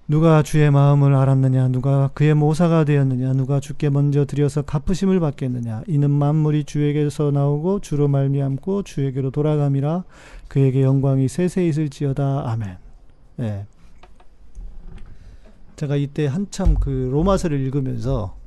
누가 0.08 0.44
주의 0.44 0.70
마음을 0.70 1.15
알았느냐 1.15 1.70
누가 1.70 2.10
그의 2.13 2.36
모사가 2.36 2.84
되었느냐 2.84 3.34
누가 3.34 3.60
주께 3.60 3.89
먼저 3.89 4.26
드려서 4.26 4.62
갚으심을 4.62 5.20
받겠느냐 5.20 5.84
이는 5.88 6.12
만물이 6.12 6.65
주에게서 6.65 7.32
나오고 7.32 7.80
주로 7.80 8.08
말미암고 8.08 8.84
주에게로 8.84 9.32
돌아감이라 9.32 10.04
그에게 10.48 10.84
영광이 10.84 11.28
세세 11.28 11.65
있을지어다 11.65 12.52
아멘. 12.52 12.78
예. 13.39 13.65
제가 15.76 15.96
이때 15.96 16.28
한참 16.28 16.76
그 16.76 17.10
로마서를 17.12 17.60
읽으면서 17.62 18.38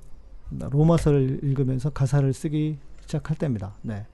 로마서를 0.50 1.40
읽으면서 1.42 1.90
가사를 1.90 2.32
쓰기 2.32 2.78
시작할 3.00 3.36
때입니다. 3.36 3.74
네. 3.82 4.06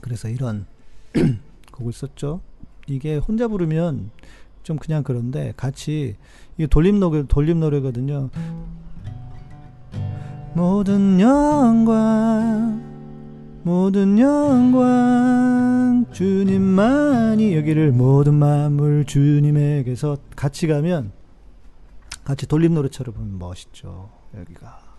그래서 0.00 0.28
이런 0.28 0.66
곡을 1.80 1.92
썼죠. 1.92 2.40
이게 2.86 3.16
혼자 3.16 3.48
부르면 3.48 4.10
좀 4.62 4.76
그냥 4.76 5.02
그런데 5.02 5.52
같이 5.56 6.16
이게 6.56 6.66
돌림 6.66 7.00
노래 7.00 7.24
돌림 7.26 7.60
노래거든요. 7.60 8.30
모든 10.54 11.20
영광 11.20 12.90
모든 13.62 14.18
영광 14.18 16.06
주님만이 16.12 17.54
여기를 17.56 17.92
모든 17.92 18.34
만물 18.34 19.04
주님에게서 19.04 20.16
같이 20.34 20.66
가면 20.66 21.12
같이 22.24 22.46
돌림 22.46 22.74
노래처럼 22.74 23.14
보면 23.14 23.38
멋있죠. 23.38 24.10
여기가 24.36 24.89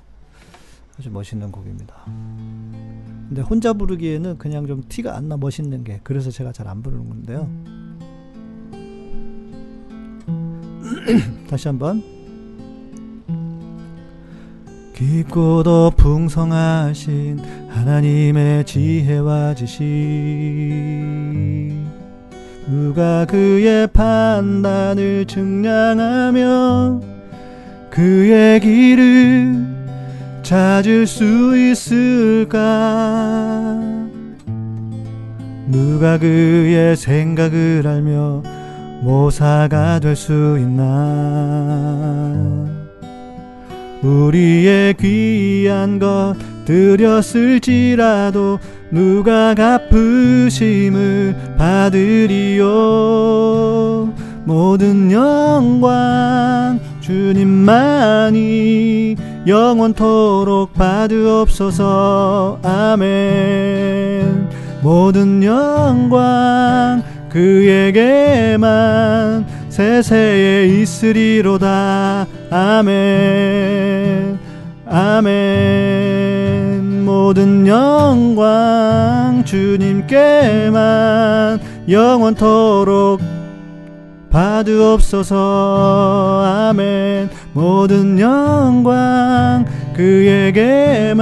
아주 0.98 1.10
멋있는 1.12 1.52
곡입니다. 1.52 1.96
근데 3.28 3.42
혼자 3.42 3.74
부르기에는 3.74 4.38
그냥 4.38 4.68
좀 4.68 4.84
티가 4.88 5.16
안 5.16 5.28
나 5.30 5.38
멋있는 5.38 5.84
게 5.84 6.00
그래서 6.04 6.30
제가 6.32 6.52
잘 6.52 6.68
안 6.68 6.82
부르는 6.82 7.08
건데요. 7.10 7.50
다시 11.50 11.68
한번 11.68 12.04
깊고도 14.94 15.92
풍성하신 15.98 17.40
하나님의 17.70 18.66
지혜와 18.66 19.56
지식 19.56 19.84
누가 22.68 23.26
그의 23.26 23.88
판단을 23.88 25.26
증량하며 25.26 27.02
그의 27.90 28.60
길을 28.60 29.71
찾을 30.44 31.08
수 31.08 31.58
있을까? 31.58 32.60
누가 35.68 36.18
그의 36.18 36.96
생각을 36.98 37.84
알며 37.86 38.44
모사가 39.02 40.00
될 40.00 40.16
수 40.16 40.58
있나? 40.60 42.32
우리의 44.04 44.96
귀한 44.96 46.00
것 46.00 46.36
드렸을지라도 46.66 48.58
누가 48.90 49.54
갚으심을 49.54 51.36
받으리요? 51.58 52.68
모든 54.44 55.12
영광 55.12 56.80
주님만이 57.02 58.38
영원토록 59.48 60.74
받으옵소서. 60.76 62.60
아멘. 62.64 64.50
모든 64.82 65.44
영광 65.44 67.04
그에게만 67.30 68.62
세세에 69.70 70.68
있으리로다. 70.68 72.28
아멘. 72.52 74.40
아멘. 74.86 76.12
모든 77.06 77.66
영광 77.66 79.44
주님께만 79.46 80.80
영원토록 81.90 83.41
받으옵소서. 84.32 85.36
아멘. 86.70 87.30
모든 87.54 88.20
영광 88.20 89.66
그에게만 89.94 91.20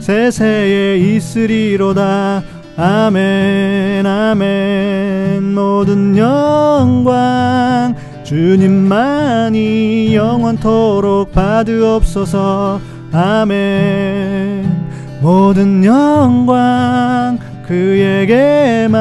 세세에 0.00 0.98
있으리로다. 0.98 2.42
아멘 2.76 4.04
아멘. 4.06 5.54
모든 5.54 6.16
영광 6.16 7.94
주님만이 8.24 10.14
영원토록 10.14 11.32
받으옵소서. 11.32 12.80
아멘. 13.12 14.82
모든 15.20 15.84
영광 15.84 17.38
그에게만 17.66 18.92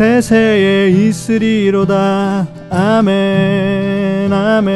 세세에 0.00 0.88
있으리로다. 0.88 2.48
아멘 2.70 4.32
아멘. 4.32 4.70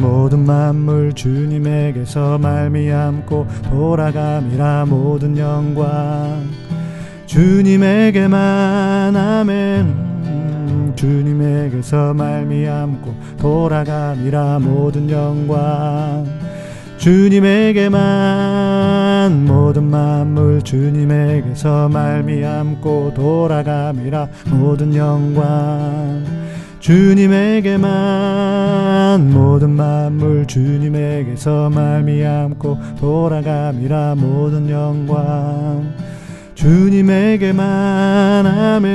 모든 0.00 0.40
만물 0.40 1.12
주님에게서 1.12 2.38
말미암고 2.38 3.46
돌아감이라 3.70 4.86
모든 4.86 5.38
영광 5.38 6.50
주님에게만. 7.26 9.14
아멘. 9.14 10.94
주님에게서 10.96 12.12
말미암고 12.14 13.14
돌아감이라 13.38 14.58
모든 14.58 15.08
영광 15.08 16.43
주님에게만 17.04 18.00
모든 19.44 19.84
만물 19.90 20.62
주님에게서 20.62 21.90
말미암고 21.90 23.12
돌아감이라. 23.14 24.28
모든 24.46 24.94
영광 24.96 26.24
주님에게만 26.80 27.84
모든 29.34 29.68
만물 29.68 30.46
주님에게서 30.46 31.68
말미암고 31.68 32.78
돌아감이라. 32.98 34.14
모든 34.14 34.70
영광 34.70 35.92
주님에게만. 36.54 38.46
아멘. 38.46 38.88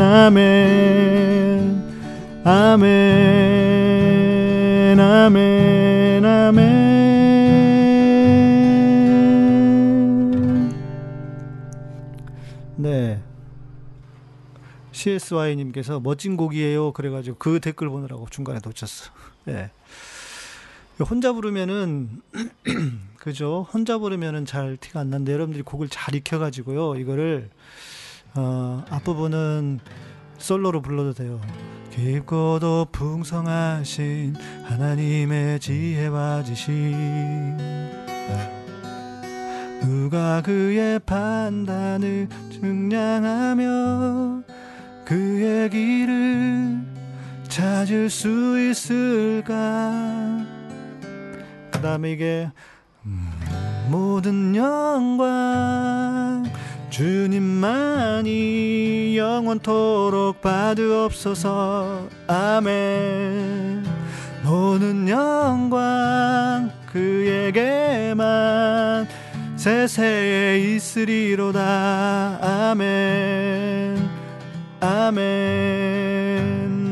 아멘. 0.00 1.82
아멘 2.44 4.15
아멘 5.06 6.24
아멘 6.24 6.66
네 12.76 13.22
CSY님께서 14.90 16.00
멋진 16.00 16.36
곡이에요. 16.36 16.92
그래가지고 16.92 17.36
그 17.38 17.60
댓글 17.60 17.88
보느라고 17.88 18.26
중간에 18.30 18.58
놓쳤어. 18.64 19.12
네. 19.44 19.70
혼자 20.98 21.32
부르면은 21.32 22.22
그죠? 23.20 23.66
혼자 23.72 23.98
부르면은 23.98 24.46
잘 24.46 24.76
티가 24.76 25.00
안 25.00 25.10
나는데 25.10 25.32
여러분들이 25.32 25.62
곡을 25.62 25.88
잘 25.88 26.14
익혀가지고요. 26.14 26.96
이거를 26.96 27.50
어, 28.34 28.84
앞부분은 28.88 29.80
솔로로 30.38 30.82
불러도 30.82 31.12
돼요. 31.12 31.40
깊고도 31.96 32.88
풍성하신 32.92 34.36
하나님의 34.64 35.58
지혜와 35.58 36.42
지식 36.42 36.74
누가 39.80 40.42
그의 40.42 40.98
판단을 40.98 42.28
증량하며 42.52 44.42
그의 45.06 45.70
길을 45.70 46.80
찾을 47.48 48.10
수 48.10 48.60
있을까? 48.60 50.44
그 51.70 51.80
다음에 51.80 52.12
이게 52.12 52.50
음, 53.06 53.30
모든 53.88 54.54
영광 54.54 56.44
주님만이 56.96 58.32
영원토록 59.18 60.40
받으옵소서. 60.40 62.08
아멘. 62.26 63.84
모든 64.42 65.06
영광 65.06 66.70
그에게만 66.90 68.16
세세에 69.56 70.58
있으리로다. 70.76 72.38
아멘. 72.40 73.98
아멘. 74.80 75.34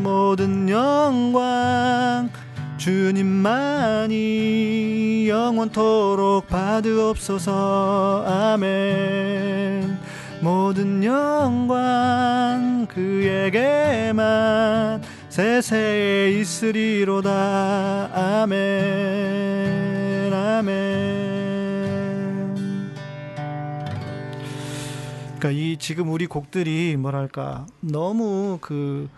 모든 0.03 0.69
영광 0.69 2.29
주님만이 2.77 4.11
영원토록 5.31 6.47
받으옵소서. 6.49 8.27
아멘 8.27 9.64
모든 10.85 11.03
영광 11.03 12.87
그에게만 12.91 14.23
세세에 15.31 16.31
있으리로다. 16.39 18.11
아멘 18.43 18.53
아멘. 20.31 20.75
그러니까 25.39 25.51
이 25.51 25.79
지금 25.79 26.13
우리 26.13 26.27
곡들이 26.27 26.99
뭐랄까 26.99 27.67
너무 27.81 28.59
그 28.61 29.09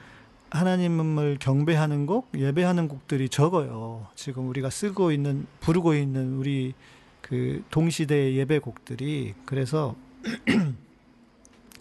하나님을 0.51 1.39
경배하는 1.41 2.07
곡, 2.07 2.29
예배하는 2.37 2.87
곡들이 2.87 3.29
적어요. 3.29 4.07
지금 4.15 4.49
우리가 4.49 4.71
쓰고 4.71 5.11
있는 5.11 5.49
부르고 5.59 5.95
있는 5.95 6.35
우리 6.35 6.75
그 7.21 7.65
동시대 7.71 8.35
예배 8.35 8.61
곡들이. 8.61 9.35
그래서 9.45 9.97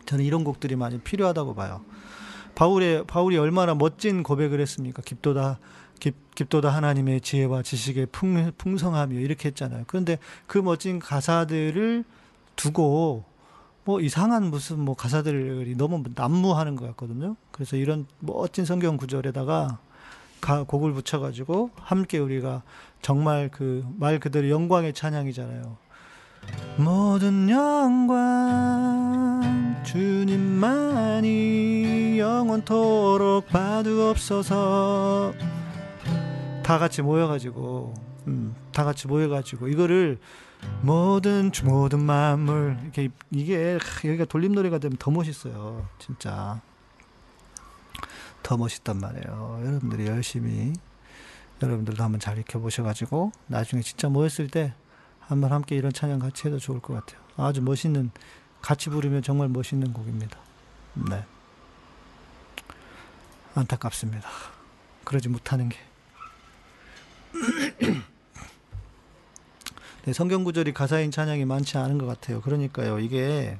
저는 0.05 0.23
이런 0.25 0.43
곡들이 0.43 0.75
많이 0.75 0.99
필요하다고 0.99 1.55
봐요. 1.55 1.81
바울의 2.55 3.05
바울이 3.05 3.37
얼마나 3.37 3.75
멋진 3.75 4.23
고백을 4.23 4.61
했습니까? 4.61 5.01
깊도다 5.01 5.59
깊, 5.99 6.15
깊도다 6.35 6.69
하나님의 6.69 7.21
지혜와 7.21 7.63
지식의 7.63 8.07
풍, 8.11 8.51
풍성하며 8.57 9.19
이렇게 9.19 9.49
했잖아요. 9.49 9.83
그런데 9.87 10.17
그 10.47 10.57
멋진 10.57 10.99
가사들을 10.99 12.03
두고 12.55 13.23
뭐 13.83 13.99
이상한 14.01 14.45
무슨 14.49 14.79
뭐 14.79 14.95
가사들이 14.95 15.75
너무 15.77 16.03
난무하는 16.15 16.75
것 16.75 16.87
같거든요. 16.87 17.35
그래서 17.51 17.75
이런 17.75 18.07
멋진 18.19 18.65
성경 18.65 18.97
구절에다가 18.97 19.79
가, 20.41 20.63
곡을 20.63 20.93
붙여가지고 20.93 21.71
함께 21.75 22.17
우리가 22.17 22.63
정말 23.01 23.49
그 23.49 23.85
말 23.97 24.19
그대로 24.19 24.49
영광의 24.49 24.93
찬양이잖아요. 24.93 25.77
모든 26.77 27.49
영광 27.49 28.21
주님만이 29.83 31.25
영원토록 32.19 33.47
받으옵소서 33.47 35.33
다 36.63 36.77
같이 36.79 37.01
모여가지고 37.01 37.93
음, 38.27 38.55
다 38.71 38.83
같이 38.83 39.07
모여가지고 39.07 39.67
이거를 39.67 40.19
모든 40.81 41.51
모든 41.63 42.03
만물 42.03 42.77
이렇게 42.81 43.09
이게 43.31 43.77
여기가 44.03 44.25
돌림 44.25 44.53
노래가 44.53 44.79
되면 44.79 44.97
더 44.97 45.11
멋있어요. 45.11 45.87
진짜. 45.99 46.61
더 48.43 48.57
멋있단 48.57 48.99
말이에요. 48.99 49.61
여러분들이 49.65 50.07
열심히 50.07 50.73
여러분들도 51.61 52.03
한번 52.03 52.19
잘 52.19 52.37
익혀 52.37 52.59
보셔가지고 52.59 53.31
나중에 53.47 53.81
진짜 53.81 54.09
모였을 54.09 54.49
때 54.49 54.73
한번 55.27 55.51
함께 55.51 55.75
이런 55.75 55.91
찬양 55.91 56.19
같이 56.19 56.47
해도 56.47 56.59
좋을 56.59 56.79
것 56.79 56.93
같아요. 56.93 57.19
아주 57.37 57.61
멋있는 57.61 58.11
같이 58.61 58.89
부르면 58.89 59.21
정말 59.23 59.49
멋있는 59.49 59.93
곡입니다. 59.93 60.37
네. 61.09 61.25
안타깝습니다. 63.53 64.27
그러지 65.03 65.29
못하는 65.29 65.69
게. 65.69 65.77
네, 70.05 70.13
성경 70.13 70.43
구절이 70.43 70.73
가사인 70.73 71.09
찬양이 71.11 71.45
많지 71.45 71.77
않은 71.77 71.97
것 71.97 72.05
같아요. 72.05 72.41
그러니까요, 72.41 72.99
이게 72.99 73.57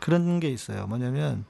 그런 0.00 0.38
게 0.40 0.48
있어요. 0.48 0.86
뭐냐면 0.86 1.44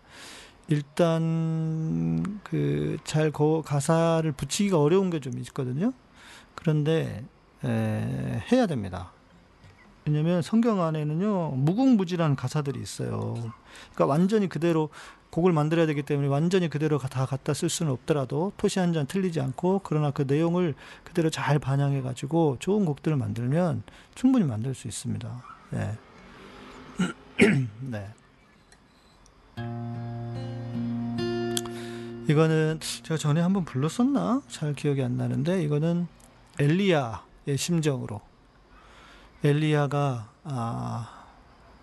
일단 0.68 2.40
그잘 2.44 3.32
가사를 3.32 4.30
붙이기가 4.32 4.80
어려운 4.80 5.10
게 5.10 5.20
좀 5.20 5.38
있거든요. 5.40 5.92
그런데 6.54 7.24
에, 7.64 8.42
해야 8.52 8.66
됩니다. 8.66 9.12
왜냐면 10.07 10.40
성경 10.40 10.83
안에는요 10.83 11.51
무궁무진한 11.57 12.37
가사들이 12.37 12.81
있어요. 12.81 13.35
그러니까 13.95 14.07
완전히 14.07 14.49
그대로 14.49 14.88
곡을 15.31 15.53
만들어야 15.53 15.87
되기 15.87 16.03
때문에 16.03 16.29
완전히 16.29 16.69
그대로 16.69 16.99
다 16.99 17.27
갖다 17.27 17.53
쓸 17.53 17.69
수는 17.69 17.92
없더라도 17.92 18.53
토시 18.57 18.79
한 18.79 18.92
잔 18.92 19.07
틀리지 19.07 19.40
않고 19.40 19.81
그러나 19.85 20.12
그 20.12 20.23
내용을 20.23 20.75
그대로 21.05 21.29
잘 21.29 21.59
반영해 21.59 22.01
가지고 22.03 22.57
좋은 22.61 22.85
곡들을 22.85 23.16
만들면 23.16 23.83
충분히 24.14 24.47
만들 24.47 24.75
수 24.75 24.87
있습니다. 24.88 25.45
네. 25.71 25.99
네. 27.81 28.09
이거는 32.29 32.79
제가 32.81 33.19
전에 33.19 33.40
한번 33.40 33.64
불렀었나? 33.64 34.42
잘 34.49 34.75
기억이 34.75 35.03
안 35.03 35.16
나는데 35.16 35.62
이거는 35.62 36.07
엘리야의 36.59 37.57
심정으로 37.57 38.21
엘리야가 39.46 40.30
아 40.44 41.24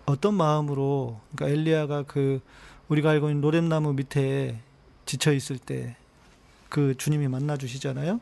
어떤 0.06 0.34
마음으로 0.34 1.20
그러니까 1.34 1.58
엘리야가 1.58 2.02
그 2.04 2.40
우리가 2.88 3.10
알고 3.10 3.28
있는 3.30 3.40
노랫나무 3.40 3.92
밑에 3.92 4.60
지쳐 5.06 5.32
있을 5.32 5.58
때 5.58 5.96
그 6.74 6.96
주님이 6.96 7.28
만나 7.28 7.56
주시잖아요. 7.56 8.20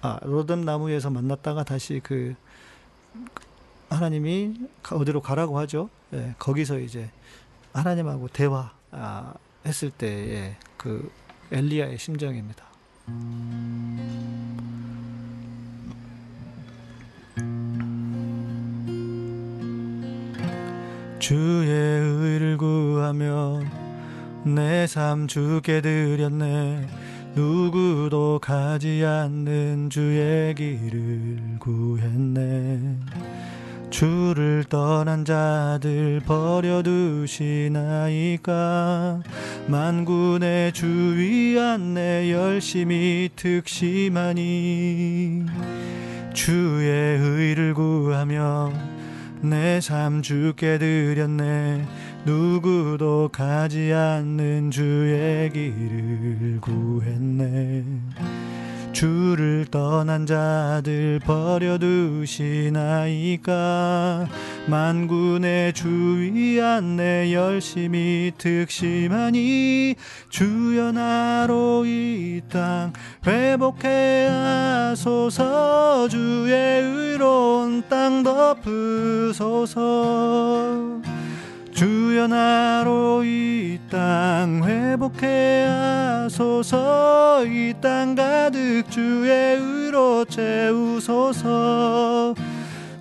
아 0.00 0.18
로뎀나무에서 0.22 1.10
만났다가 1.10 1.62
다시 1.62 2.00
그 2.02 2.34
하나님이 3.90 4.54
어디로 4.90 5.20
가라고 5.20 5.58
하죠. 5.58 5.90
예, 6.14 6.34
거기서 6.38 6.78
이제 6.78 7.10
하나님하고 7.74 8.28
대화 8.28 8.72
아, 8.92 9.34
했을 9.66 9.90
때의 9.90 10.56
그 10.78 11.12
엘리야의 11.52 11.98
심정입니다. 11.98 12.64
주의 21.30 21.70
의를 21.70 22.56
구하며 22.56 23.60
내 24.42 24.84
삶 24.88 25.28
주께 25.28 25.80
드렸네. 25.80 26.88
누구도 27.36 28.40
가지 28.40 29.04
않는 29.04 29.90
주의 29.90 30.52
길을 30.56 31.58
구했네. 31.60 32.96
주를 33.90 34.64
떠난 34.68 35.24
자들 35.24 36.18
버려두시나이까 36.26 37.22
만군의 39.68 40.72
주위 40.72 41.56
안내 41.60 42.32
열심히 42.32 43.30
특심하니 43.36 44.36
주의 46.34 47.18
의를 47.20 47.74
구하며 47.74 48.89
내 49.42 49.80
삶 49.80 50.22
주께 50.22 50.78
드렸네. 50.78 51.86
누구도 52.24 53.30
가지 53.32 53.92
않는 53.92 54.70
주의 54.70 55.50
길을 55.50 56.58
구했네 56.60 57.84
주를 58.92 59.66
떠난 59.70 60.26
자들 60.26 61.20
버려두시나이까 61.20 61.78
만군의 64.66 65.72
주위 65.72 66.60
안내 66.60 67.32
열심히 67.32 68.32
특심하니 68.36 69.94
주여 70.28 70.92
나로 70.92 71.84
이 71.86 72.40
땅 72.50 72.92
회복해 73.26 74.26
하소서. 74.28 76.08
주의 76.08 76.52
의로운 76.82 77.82
땅 77.88 78.22
덮으소서 78.22 79.78
주여 81.80 82.26
나로 82.26 83.24
이 83.24 83.78
땅 83.88 84.62
회복해 84.62 85.64
하소서. 85.66 87.42
이 87.46 87.72
땅 87.80 88.14
가득 88.14 88.84
주의 88.90 89.56
의로 89.56 90.26
채우소서. 90.26 91.44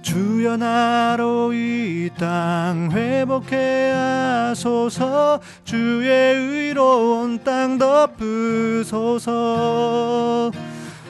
주여 0.01 0.55
나로 0.55 1.51
이 1.51 2.09
땅 2.17 2.89
회복해 2.93 3.91
하소서. 3.91 5.41
주의 5.65 6.09
의로운 6.37 7.43
땅 7.43 7.77
덮으소서 7.77 9.29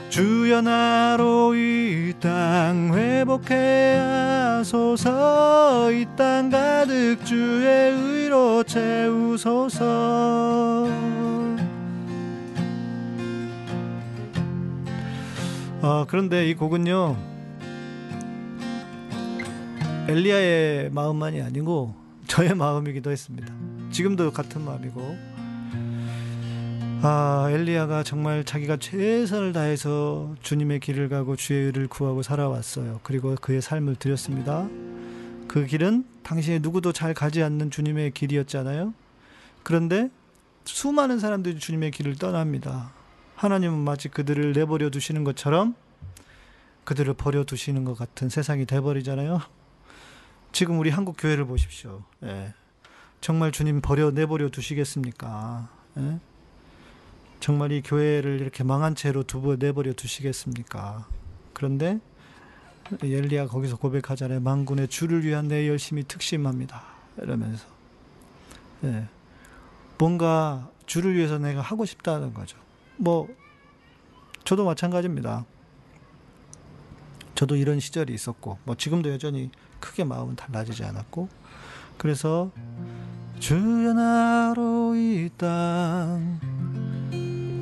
주여 0.09 0.61
나로 0.61 1.53
이 1.55 2.13
땅 2.19 2.93
회복해 2.93 3.95
하소서. 3.97 5.91
이 5.91 6.05
땅 6.17 6.49
가득 6.49 7.23
주의 7.23 7.91
의로 7.91 8.63
채우소서. 8.63 9.85
아, 15.81 16.05
그런데 16.09 16.49
이 16.49 16.55
곡은요 16.55 17.15
엘리야의 20.09 20.89
마음만이 20.91 21.41
아니고 21.41 21.95
저의 22.27 22.53
마음이기도 22.55 23.11
했습니다. 23.11 23.53
지금도 23.91 24.31
같은 24.31 24.65
마음이고 24.65 25.28
아, 27.01 27.47
엘리야가 27.49 28.03
정말 28.03 28.43
자기가 28.43 28.75
최선을 28.75 29.53
다해서 29.53 30.35
주님의 30.41 30.81
길을 30.81 31.07
가고 31.07 31.37
주의 31.37 31.65
의를 31.67 31.87
구하고 31.87 32.23
살아왔어요. 32.23 32.99
그리고 33.03 33.35
그의 33.35 33.61
삶을 33.61 33.95
드렸습니다. 33.95 34.67
그 35.47 35.65
길은 35.65 36.05
당시에 36.23 36.59
누구도 36.59 36.91
잘 36.91 37.13
가지 37.13 37.41
않는 37.41 37.71
주님의 37.71 38.11
길이었잖아요. 38.11 38.93
그런데 39.63 40.09
수많은 40.65 41.19
사람들이 41.19 41.57
주님의 41.57 41.91
길을 41.91 42.15
떠납니다. 42.15 42.91
하나님은 43.35 43.79
마치 43.79 44.09
그들을 44.09 44.51
내버려 44.51 44.89
두시는 44.89 45.23
것처럼 45.23 45.75
그들을 46.83 47.13
버려 47.13 47.45
두시는 47.45 47.85
것 47.85 47.97
같은 47.97 48.27
세상이 48.27 48.65
돼버리잖아요. 48.65 49.39
지금 50.51 50.77
우리 50.79 50.89
한국 50.89 51.15
교회를 51.17 51.45
보십시오. 51.45 52.03
예. 52.23 52.53
정말 53.21 53.53
주님 53.53 53.79
버려 53.79 54.11
내버려 54.11 54.49
두시겠습니까? 54.49 55.69
예? 55.97 56.19
정말 57.39 57.71
이 57.71 57.81
교회를 57.81 58.41
이렇게 58.41 58.63
망한 58.63 58.95
채로 58.95 59.23
두고 59.23 59.55
내버려 59.55 59.93
두시겠습니까? 59.93 61.07
그런데 61.53 61.99
엘리야 63.01 63.47
거기서 63.47 63.77
고백하잖아요. 63.77 64.39
망군의 64.41 64.87
주를 64.87 65.23
위한 65.23 65.47
내 65.47 65.67
열심히 65.67 66.03
특심합니다. 66.03 66.83
이러면서 67.17 67.65
네. 68.81 69.07
뭔가 69.97 70.69
주를 70.85 71.15
위해서 71.15 71.37
내가 71.37 71.61
하고 71.61 71.85
싶다는 71.85 72.33
거죠. 72.33 72.57
뭐 72.97 73.27
저도 74.43 74.65
마찬가지입니다. 74.65 75.45
저도 77.35 77.55
이런 77.55 77.79
시절이 77.79 78.13
있었고 78.13 78.57
뭐 78.65 78.75
지금도 78.75 79.11
여전히 79.11 79.49
크게 79.79 80.03
마음은 80.03 80.35
달라지지 80.35 80.83
않았고 80.83 81.29
그래서 81.97 82.51
주여 83.39 83.93
나로 83.93 84.95
이땅 84.95 86.58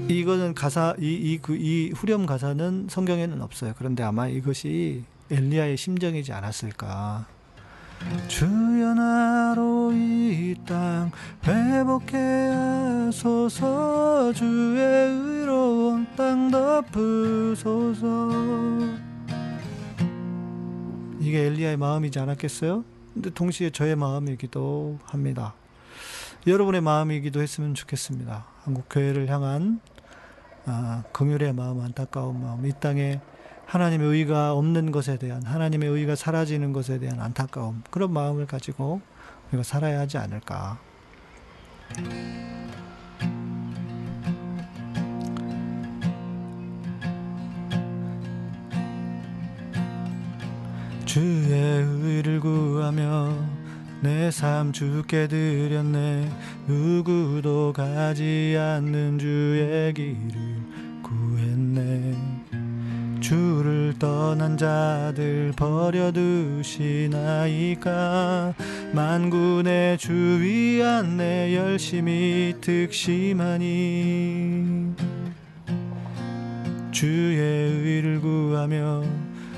이거는 0.09 0.53
가사 0.53 0.95
이이 0.99 1.37
그 1.39 1.55
이 1.57 1.91
후렴 1.95 2.25
가사는 2.25 2.87
성경에는 2.89 3.41
없어요. 3.41 3.73
그런데 3.77 4.03
아마 4.03 4.27
이것이 4.27 5.03
엘리야의 5.29 5.75
심정이지 5.77 6.31
않았을까. 6.33 7.25
주여 8.27 8.93
나로 8.93 9.91
이 9.91 10.55
땅 10.65 11.11
회복해 11.43 12.17
하소서 13.07 14.31
주의 14.33 14.79
의로운 14.81 16.05
땅 16.15 16.51
더. 16.51 16.67
덮으소서 16.77 18.29
이게 21.19 21.45
엘리야의 21.47 21.77
마음이지 21.77 22.19
않았겠어요? 22.19 22.83
근데 23.13 23.29
동시에 23.31 23.71
저의 23.71 23.95
마음이기도 23.95 24.99
합니다. 25.03 25.53
여러분의 26.45 26.81
마음이기도 26.81 27.41
했으면 27.41 27.73
좋겠습니다. 27.73 28.45
한국 28.63 28.85
교회를 28.89 29.27
향한 29.29 29.79
아, 30.69 31.01
긍휼의 31.13 31.53
마음, 31.53 31.79
안타까운 31.79 32.41
마음, 32.41 32.65
이 32.65 32.71
땅에 32.79 33.21
하나님의 33.65 34.07
의가 34.07 34.53
없는 34.53 34.91
것에 34.91 35.17
대한 35.17 35.41
하나님의 35.43 35.89
의가 35.89 36.15
사라지는 36.15 36.73
것에 36.73 36.99
대한 36.99 37.19
안타까움. 37.21 37.83
그런 37.89 38.11
마음을 38.11 38.45
가지고 38.45 39.01
우리가 39.49 39.63
살아야 39.63 40.01
하지 40.01 40.17
않을까. 40.17 40.77
주의 51.05 51.51
의를 51.51 52.39
구하며 52.41 53.33
내 54.01 54.29
삶 54.29 54.71
주께 54.71 55.27
드렸네. 55.27 56.29
누구도 56.67 57.73
가지 57.73 58.55
않는 58.59 59.17
주의 59.17 59.93
길을 59.93 60.56
주를 63.27 63.93
떠난 63.99 64.55
자들 64.55 65.51
버려두시나이까 65.57 66.13
만군의 68.93 69.97
주위 69.97 70.81
안내 70.81 71.53
열심히 71.53 72.55
득심하니. 72.61 73.65
주의 76.91 77.37
의를 77.37 78.21
구하며 78.21 79.03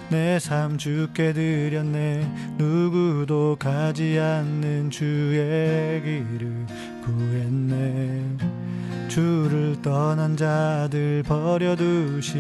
내 0.10 0.40
삶 0.40 0.80
주께 0.80 1.32
드렸네. 1.32 2.56
누구도 2.58 3.56
가지 3.60 4.18
않는 4.18 4.90
주의 4.90 6.02
길을 6.02 6.66
구했네 7.06 8.19
주를 9.20 9.76
떠난 9.82 10.38
자들 10.38 11.24
버려두시나이까 11.24 12.40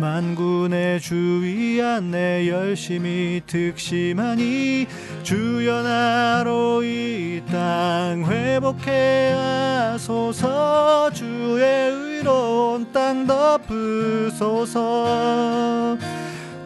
만군의 0.00 1.00
주위 1.00 1.80
안내 1.80 2.48
열심히 2.48 3.40
득심하니 3.46 4.88
주여 5.22 5.82
나로 5.82 6.82
이 6.82 7.22
땅 7.52 8.24
회복해 8.24 9.34
하소서. 9.36 11.10
주의 11.12 11.62
의로운 11.90 12.90
땅 12.92 13.26
덮으소서 13.26 14.78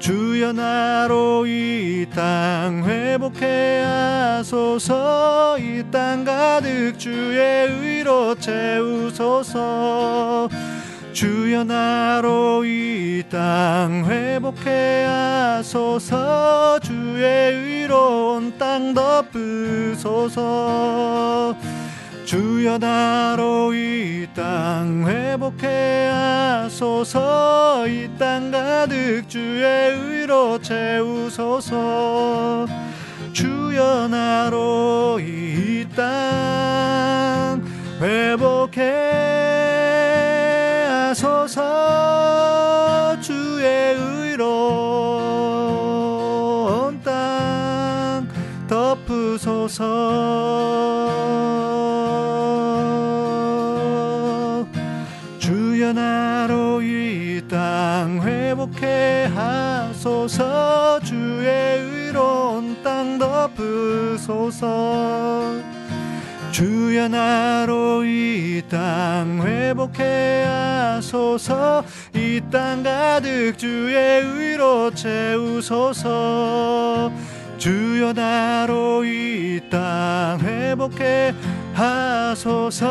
주여 0.06 0.52
나로 0.52 1.44
이 1.48 2.06
땅 2.14 2.84
회복해 2.84 3.82
하소서. 3.82 5.58
이 5.58 5.82
땅 5.90 6.22
가득 6.24 6.96
주의 6.96 7.66
의로 7.66 8.36
채우소서. 8.36 9.58
주여 11.12 11.64
나로 11.64 12.64
이 12.64 13.24
땅 13.28 14.04
회복해 14.06 15.06
하소서. 15.06 16.78
주의 16.78 17.52
의로운 17.52 18.56
땅 18.58 18.94
덮으소서 18.94 20.36
주여 22.26 22.78
나로 22.78 23.72
이 23.72 24.26
땅 24.34 25.06
회복해 25.06 26.08
하소서. 26.10 27.86
이 27.86 28.10
땅 28.18 28.50
가득 28.50 29.28
주의 29.28 29.92
의로 29.92 30.60
채우소서. 30.60 31.76
주여 33.32 34.08
나로 34.08 35.20
이 35.20 35.86
땅 35.94 37.62
회복해 38.00 38.82
하소서. 40.90 41.62
주의 43.20 43.94
의로운 43.94 44.50
땅 47.04 48.26
덮으소서 48.68 49.84
주여 55.76 55.92
나로 55.92 56.80
이 56.80 57.42
땅 57.50 58.22
회복해 58.22 59.28
하소서. 59.34 60.98
주의 61.00 61.46
의로운 61.78 62.82
땅 62.82 63.18
덮으소서. 63.18 64.62
주여 66.50 67.08
나로 67.08 68.04
이 68.04 68.62
땅 68.70 69.42
회복해 69.42 70.44
하소서. 70.46 71.84
이 72.14 72.40
땅 72.50 72.82
가득 72.82 73.58
주의 73.58 74.22
의로 74.22 74.90
채우소서. 74.94 76.02
주여 77.58 78.14
나로 78.14 79.04
이 79.04 79.60
땅 79.70 80.40
회복해 80.40 81.34
하소서 81.74 82.86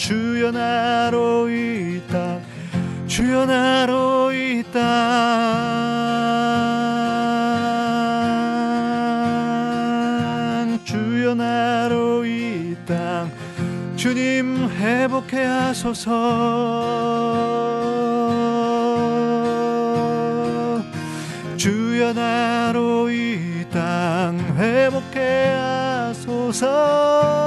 주여 0.00 0.50
나로 0.50 1.50
이땅 1.50 2.40
주여 3.06 3.44
나로 3.44 4.32
이땅 4.32 4.80
주여 10.86 11.34
나로 11.34 12.24
이땅 12.24 13.30
주님 13.96 14.70
회복해 14.70 15.44
하소서. 15.44 16.08
주여 21.58 22.14
나로 22.14 23.10
이 23.10 23.66
땅 23.70 24.38
회복해 24.56 25.52
하소서 25.52 27.39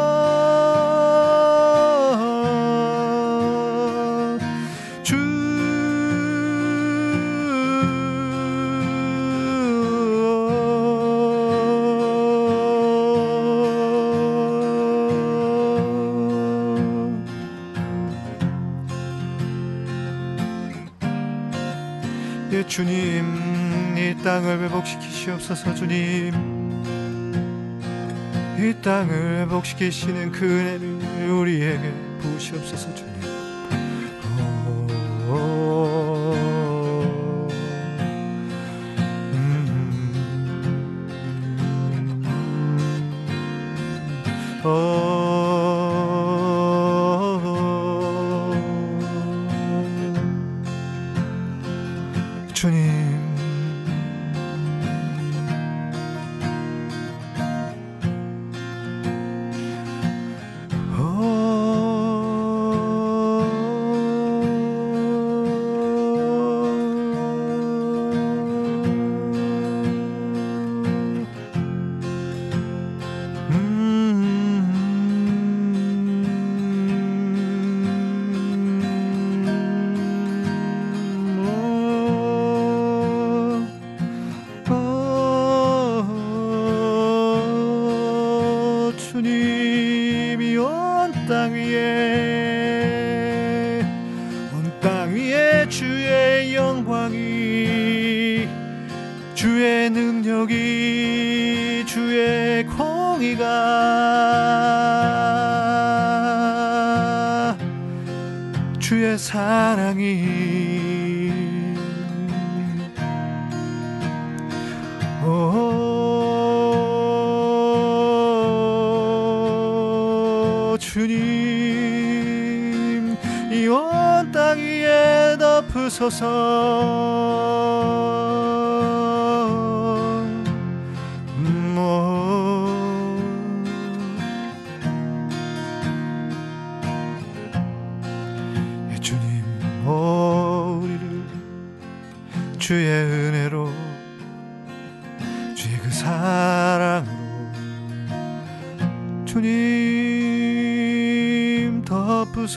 땅을 24.33 24.63
회복시키시옵소서 24.63 25.75
주님. 25.75 26.33
이 28.57 28.73
땅을 28.81 29.41
회복시키시는 29.41 30.31
그 30.31 30.43
은혜를 30.43 31.29
우리에게 31.29 31.93
부으시옵소서 32.19 32.95
주님. 32.95 33.13
오, 35.29 36.33
음, 39.33 39.85
오, 44.65 45.62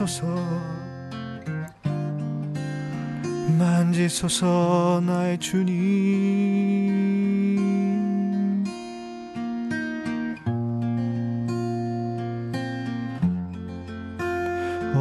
덮으소서. 0.06 0.26
만지소서 3.58 5.02
나의 5.04 5.38
주님. 5.38 6.86
오, 14.94 14.98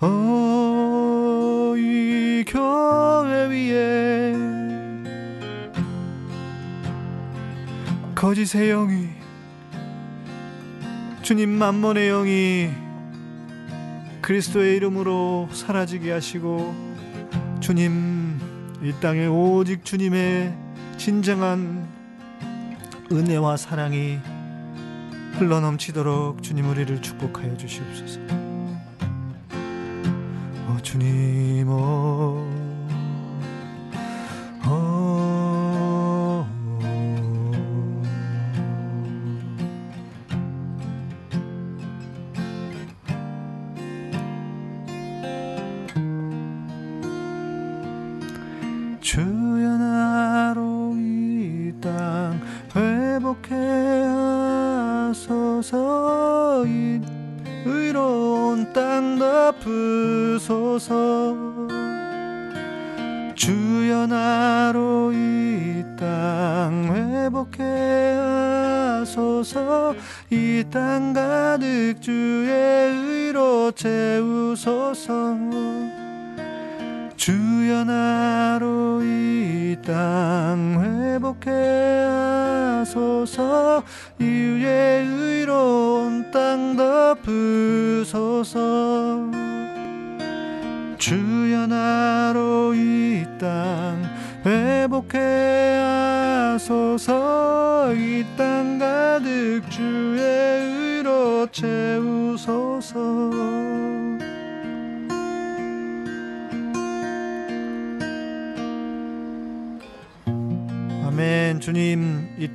오, 0.00 1.76
이 1.76 2.44
교회 2.46 3.48
위에 3.48 4.34
거짓의 8.14 8.68
영이 8.68 9.23
주님 11.24 11.48
만몬의 11.48 12.08
영이 12.10 12.70
그리스도의 14.20 14.76
이름으로 14.76 15.48
사라지게 15.50 16.12
하시고 16.12 16.74
주님 17.60 18.38
이 18.82 18.92
땅에 19.00 19.24
오직 19.24 19.86
주님의 19.86 20.54
진정한 20.98 21.88
은혜와 23.10 23.56
사랑이 23.56 24.18
흘러넘치도록 25.38 26.42
주님 26.42 26.68
우리를 26.68 27.00
축복하여 27.00 27.56
주시옵소서. 27.56 28.20
오 30.68 30.82
주님 30.82 31.70
오, 31.70 31.72
오, 31.72 32.53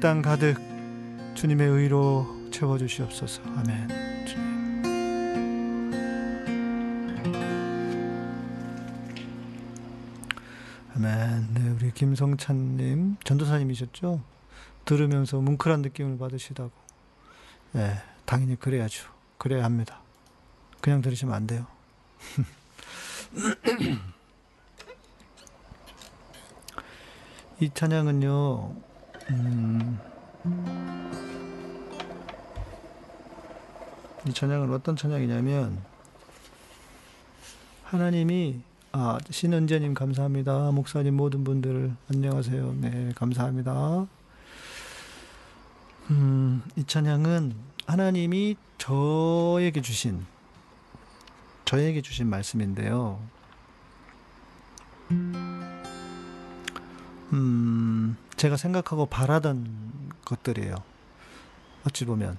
땅 0.09 0.23
가득 0.23 0.57
주님의 1.35 1.67
의로 1.67 2.25
채워 2.49 2.79
주시옵소서. 2.79 3.43
아멘. 3.43 3.87
아멘. 10.95 11.53
네, 11.53 11.69
우리 11.69 11.93
김성찬 11.93 12.77
님 12.77 13.17
전도사님이셨죠? 13.23 14.23
들으면서 14.83 15.39
뭉클한 15.41 15.83
느낌을 15.83 16.17
받으시다고. 16.17 16.71
네, 17.73 18.01
당연히 18.25 18.55
그래야죠. 18.55 19.11
그래야 19.37 19.63
합니다. 19.63 20.01
그냥 20.81 21.03
들으시면 21.03 21.35
안 21.35 21.45
돼요. 21.45 21.67
이 27.59 27.69
찬양은요, 27.71 28.88
음, 29.31 29.99
이 34.27 34.33
찬양은 34.33 34.73
어떤 34.73 34.95
찬양이냐면, 34.95 35.79
하나님이, 37.83 38.61
아, 38.91 39.19
신은재님 39.29 39.93
감사합니다. 39.93 40.71
목사님 40.71 41.15
모든 41.15 41.43
분들 41.43 41.95
안녕하세요. 42.11 42.75
네, 42.79 43.11
감사합니다. 43.15 44.07
음, 46.09 46.63
이 46.75 46.83
찬양은 46.83 47.53
하나님이 47.85 48.55
저에게 48.79 49.81
주신, 49.81 50.25
저에게 51.65 52.01
주신 52.01 52.27
말씀인데요. 52.27 53.19
음, 57.31 58.17
제가 58.39 58.55
생각하고 58.55 59.05
바라던 59.05 59.67
것들이에요. 60.23 60.73
어찌 61.85 62.05
보면. 62.05 62.37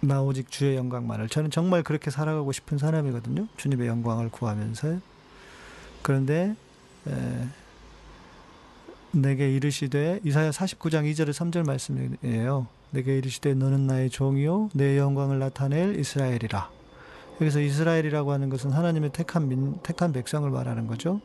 나 0.00 0.20
오직 0.20 0.50
주의 0.50 0.76
영광만을. 0.76 1.28
저는 1.28 1.52
정말 1.52 1.84
그렇게 1.84 2.10
살아가고 2.10 2.50
싶은 2.50 2.76
사람이거든요. 2.76 3.46
주님의 3.56 3.86
영광을 3.86 4.30
구하면서. 4.30 4.98
그런데, 6.02 6.56
에, 7.06 7.46
내게 9.12 9.54
이르시되, 9.54 10.20
이사야 10.24 10.50
49장 10.50 11.08
2절의 11.12 11.30
3절 11.34 11.64
말씀이에요. 11.66 12.66
내게 12.90 13.16
이르시되, 13.16 13.54
너는 13.54 13.86
나의 13.86 14.10
종이요, 14.10 14.70
내 14.72 14.98
영광을 14.98 15.38
나타낼 15.38 16.00
이스라엘이라. 16.00 16.68
여기서 17.40 17.60
이스라엘이라고 17.60 18.32
하는 18.32 18.48
것은 18.48 18.72
하나님의 18.72 19.12
택한 19.12 19.46
민, 19.46 19.78
택한 19.84 20.12
백성을 20.12 20.50
말하는 20.50 20.88
거죠. 20.88 21.20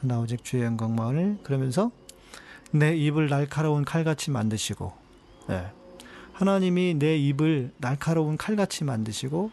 나 0.00 0.20
오직 0.20 0.42
주의 0.42 0.62
영광만을 0.62 1.40
그러면서 1.42 1.90
내 2.74 2.96
입을 2.96 3.28
날카로운 3.28 3.84
칼같이 3.84 4.30
만드시고 4.30 4.92
예. 5.50 5.70
하나님이 6.32 6.94
내 6.94 7.16
입을 7.16 7.72
날카로운 7.78 8.36
칼같이 8.36 8.82
만드시고 8.84 9.50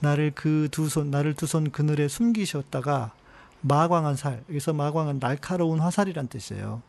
나를 0.00 0.32
그 0.32 0.68
두 0.70 0.86
손 0.88 1.10
나를 1.10 1.34
두 1.34 1.46
손 1.46 1.70
그늘에 1.70 2.08
숨기셨다가 2.08 3.12
마광한 3.60 4.16
살 4.16 4.42
여기서 4.48 4.72
마광은 4.72 5.20
날카로운 5.20 5.78
화살이란 5.80 6.28
뜻이에요. 6.28 6.82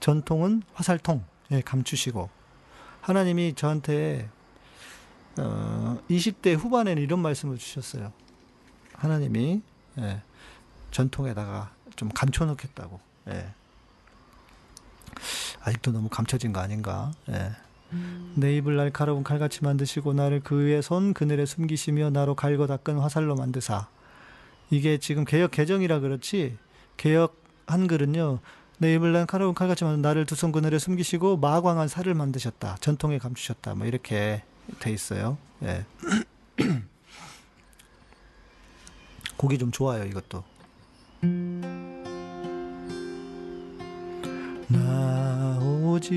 전통은 0.00 0.62
화살통 0.74 1.24
예, 1.52 1.60
감추시고 1.60 2.28
하나님이 3.02 3.54
저한테 3.54 4.28
어, 5.38 5.98
20대 6.10 6.56
후반에는 6.56 7.02
이런 7.02 7.20
말씀을 7.20 7.58
주셨어요. 7.58 8.12
하나님이 8.94 9.60
예, 9.98 10.22
전통에다가 10.90 11.72
좀 11.96 12.08
감춰놓겠다고. 12.08 12.98
예. 13.28 13.52
아직도 15.62 15.92
너무 15.92 16.08
감춰진 16.08 16.52
거 16.52 16.60
아닌가? 16.60 17.12
예. 17.30 17.52
내 18.34 18.56
입을 18.56 18.76
날카로운 18.76 19.22
칼같이 19.22 19.62
만드시고 19.62 20.14
나를 20.14 20.40
그의 20.40 20.82
손 20.82 21.12
그늘에 21.12 21.44
숨기시며 21.44 22.10
나로 22.10 22.34
갈고 22.34 22.66
닦은 22.66 22.98
화살로 22.98 23.34
만드사. 23.36 23.88
이게 24.70 24.96
지금 24.98 25.24
개혁 25.24 25.50
개정이라 25.50 26.00
그렇지 26.00 26.56
개혁 26.96 27.36
한글은요. 27.66 28.38
내 28.78 28.94
입을 28.94 29.12
날카로운 29.12 29.54
칼같이 29.54 29.84
만든 29.84 30.00
나를 30.02 30.24
두 30.26 30.34
손 30.34 30.50
그늘에 30.52 30.78
숨기시고 30.78 31.36
마광한 31.36 31.88
살을 31.88 32.14
만드셨다. 32.14 32.76
전통에 32.80 33.18
감추셨다. 33.18 33.74
뭐 33.74 33.86
이렇게 33.86 34.42
돼 34.80 34.90
있어요. 34.90 35.36
예. 35.62 35.84
곡이 39.36 39.58
좀 39.58 39.70
좋아요, 39.70 40.04
이것도. 40.04 40.44
나 44.72 45.58
오직 45.60 46.12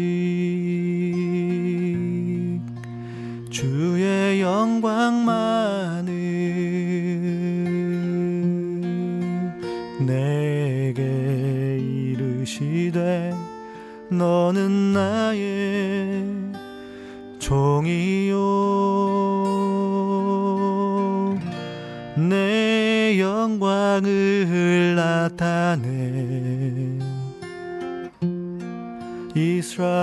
주의 3.50 4.42
영광만을 4.42 6.14
내게 10.06 11.78
이르시되 11.80 13.34
너는 14.10 14.94
나의 14.94 16.26
종이요. 17.40 18.36
내 22.30 23.20
영광을 23.20 24.96
나타내 24.96 25.86
이스라엘이라 29.36 29.96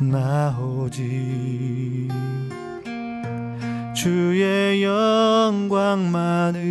나 0.00 0.58
오직 0.58 2.08
주의 3.94 4.82
영광만을 4.82 6.62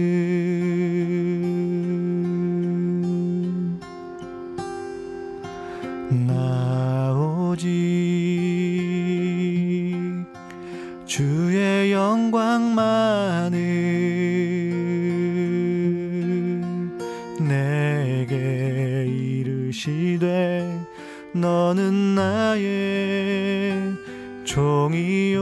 나의 22.52 23.96
종이요. 24.44 25.40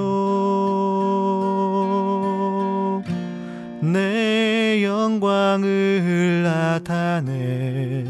내 3.82 4.84
영광을 4.84 6.44
나타내. 6.44 8.06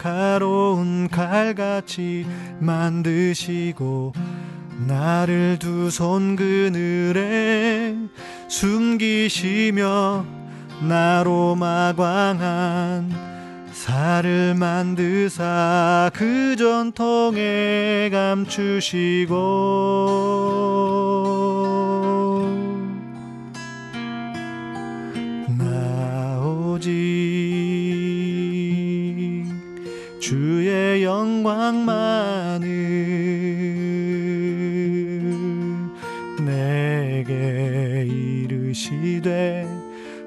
날카로운 0.00 1.08
칼같이 1.08 2.26
만드시고 2.58 4.14
나를 4.86 5.58
두 5.58 5.90
손 5.90 6.36
그늘에 6.36 7.94
숨기시며 8.48 10.24
나로 10.88 11.54
마광한 11.54 13.10
살을 13.72 14.54
만드사 14.54 16.10
그 16.14 16.56
전통에 16.56 18.08
감추시고 18.10 19.36
영광만을 31.50 32.68
내게 36.44 38.06
이르시되 38.06 39.66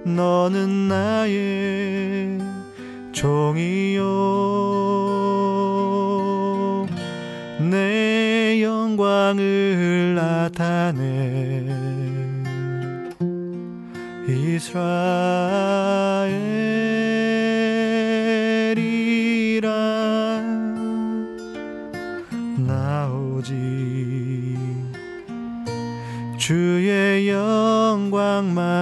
너는 0.04 0.90
나의 0.90 2.40
종이요. 3.14 4.04
내 7.72 8.62
영광을 8.62 10.16
나타내 10.16 11.64
이스라엘 14.28 15.54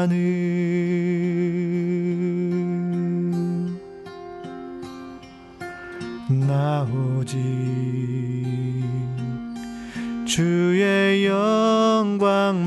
영광만을 0.01 0.15
나 6.29 6.87
오직 6.91 7.37
주의 10.25 11.25
영광만을 11.27 12.61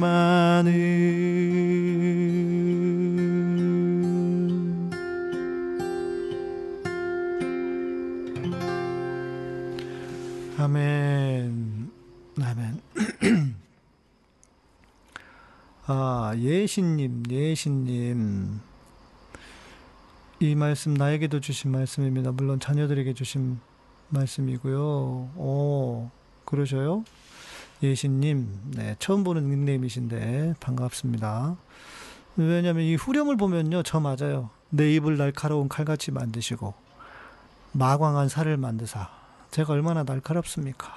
아 16.34 16.36
예신님 16.36 17.22
예신님 17.30 18.60
이 20.40 20.54
말씀 20.56 20.92
나에게도 20.92 21.38
주신 21.38 21.70
말씀입니다. 21.70 22.32
물론 22.32 22.58
자녀들에게 22.58 23.14
주신 23.14 23.60
말씀이고요. 24.08 24.80
오, 25.36 26.10
그러셔요? 26.44 27.04
예신님, 27.84 28.72
네, 28.74 28.96
처음 28.98 29.22
보는 29.22 29.48
닉네임이신데 29.48 30.54
반갑습니다. 30.58 31.56
왜냐하면 32.36 32.82
이 32.82 32.96
후렴을 32.96 33.36
보면요, 33.36 33.84
저 33.84 34.00
맞아요. 34.00 34.50
내 34.70 34.92
입을 34.94 35.16
날카로운 35.16 35.68
칼같이 35.68 36.10
만드시고 36.10 36.74
마광한 37.72 38.28
살을 38.28 38.56
만드사. 38.56 39.08
제가 39.52 39.72
얼마나 39.72 40.02
날카롭습니까? 40.02 40.92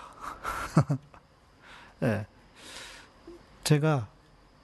네. 2.00 2.26
제가 3.64 4.08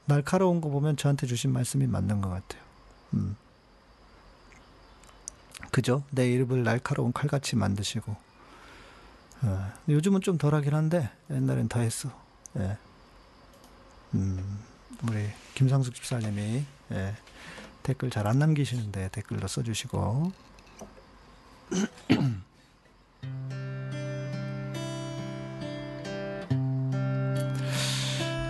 날카로운 0.05 0.61
거 0.61 0.69
보면 0.69 0.97
저한테 0.97 1.27
주신 1.27 1.51
말씀이 1.53 1.87
맞는 1.87 2.21
것 2.21 2.29
같아요. 2.29 2.61
음. 3.13 3.35
그죠? 5.71 6.03
내 6.11 6.31
입을 6.31 6.63
날카로운 6.63 7.13
칼같이 7.13 7.55
만드시고. 7.55 8.15
어, 9.43 9.71
요즘은 9.89 10.21
좀 10.21 10.37
덜하긴 10.37 10.73
한데 10.73 11.09
옛날엔 11.29 11.67
더 11.67 11.79
했어. 11.79 12.09
예. 12.57 12.77
음, 14.13 14.59
우리 15.07 15.27
김상숙 15.55 15.95
집사님이 15.95 16.63
예, 16.91 17.15
댓글 17.81 18.09
잘 18.09 18.27
안 18.27 18.39
남기시는데 18.39 19.09
댓글로 19.09 19.47
써주시고. 19.47 20.31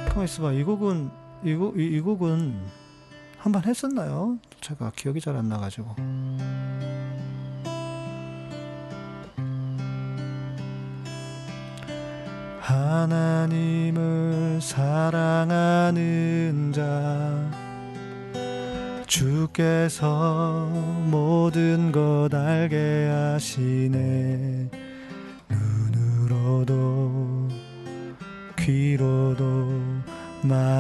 가만 0.10 0.26
있어봐. 0.26 0.52
이 0.54 0.64
곡은 0.64 1.12
이곡 1.44 1.78
이, 1.80 1.84
이 1.98 2.00
곡은 2.00 2.56
한번 3.38 3.64
했었나요? 3.66 4.38
제가 4.62 4.92
기억이 4.96 5.20
잘 5.20 5.36
안 5.36 5.50
나가지고. 5.50 5.96
하나님을 13.24 14.60
사랑하는 14.62 16.02
자 16.74 17.52
주께서 19.06 20.66
모든 21.10 21.92
것 21.92 22.30
알게 22.34 23.10
하시네 23.12 24.43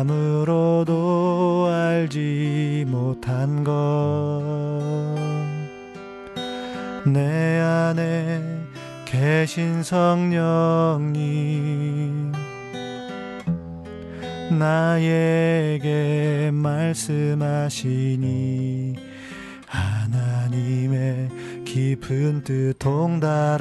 마음으로도 0.03 1.67
알지 1.69 2.85
못한 2.87 3.63
것. 3.63 5.15
내 7.05 7.59
안에 7.59 8.41
계신 9.05 9.83
성령님 9.83 11.13
나에게 14.57 16.51
말씀하시니 16.53 17.75
하나님의 19.67 21.29
깊은 21.65 22.43
뜻 22.43 22.75
동달하시는 22.79 23.53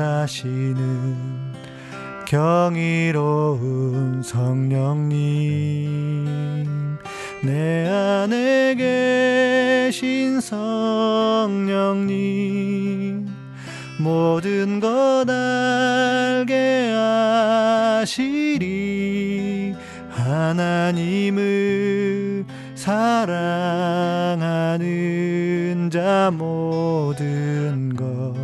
경이로운 2.33 4.22
성령님 4.22 5.07
내 7.43 7.87
안에 7.87 8.74
계신 8.74 10.41
성령님 10.41 11.68
모든 14.01 14.80
것 14.80 15.26
알게 15.28 16.95
하시리. 18.01 19.74
하나님을 20.09 21.43
사랑하는 22.74 23.20
자 25.93 26.30
모든 26.33 27.95
것 27.95 28.35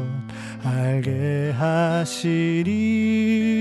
알게 0.63 1.55
하시리 1.57 3.58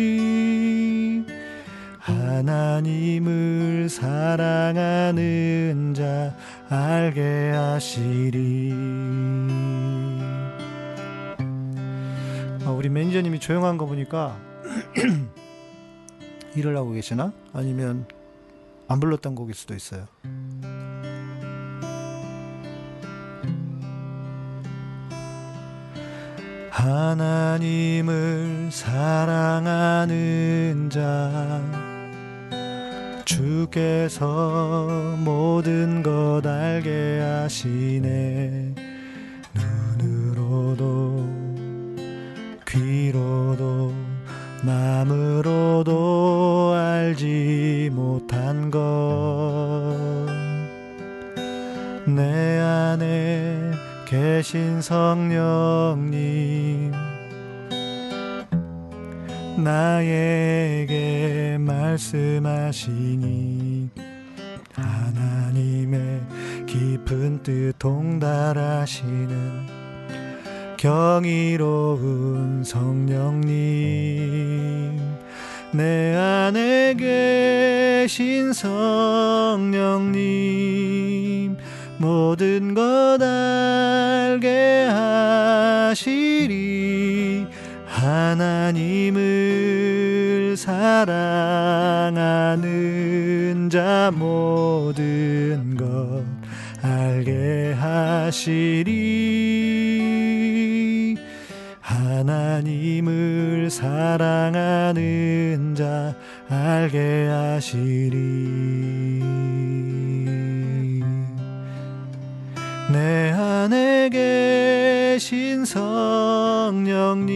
하나님을 2.37 3.89
사랑하는 3.89 5.93
자 5.95 6.35
알게 6.69 7.49
하시리 7.49 8.71
아, 12.63 12.69
우리 12.69 12.89
매니저님이 12.89 13.39
조용한 13.39 13.79
거 13.79 13.87
보니까 13.87 14.37
일을 16.55 16.77
하고 16.77 16.91
계시나? 16.91 17.33
아니면 17.53 18.05
안 18.87 18.99
불렀던 18.99 19.33
곡일 19.33 19.55
수도 19.55 19.73
있어요. 19.73 20.05
하나님을 26.69 28.69
사랑하는 28.71 30.11
자 30.91 31.86
주께서 33.27 34.87
모든 35.17 36.01
것 36.01 36.41
알게 36.45 37.19
하시네. 37.19 38.73
눈으로도 39.99 41.27
귀로도 42.65 43.93
마음으로도 44.63 45.93
알지 46.73 47.89
못한 47.91 48.71
것. 48.71 48.79
내 52.05 52.59
안에 52.59 53.73
계신 54.07 54.81
성령님 54.81 56.13
나에게 59.57 61.57
말씀하시니 61.59 62.87
하나님의 64.73 66.21
깊은 66.67 67.41
뜻 67.41 67.73
동달하시는 67.79 69.65
경이로운 70.77 72.63
성령님 72.63 73.47
내 75.71 76.15
안에 76.15 76.93
계신 76.93 78.53
성령님 78.53 78.77
모든 81.97 82.75
것 82.75 83.19
알게 83.19 84.85
하시리 85.87 87.47
하나님을 88.07 89.17
사랑하는 90.55 91.27
자 93.69 94.13
모든 94.15 95.75
것 95.75 96.23
알게 96.81 97.73
하시리. 97.77 98.87
하나님을 101.81 103.69
사랑하는 103.69 104.95
자 105.75 106.15
알게 106.49 107.27
하시리 107.27 108.17
내 112.97 113.31
안에 113.31 114.09
계신 114.09 115.63
성령님 115.65 117.27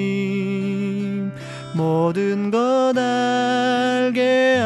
모든 1.75 2.49
것 2.49 2.93
알게 2.97 4.57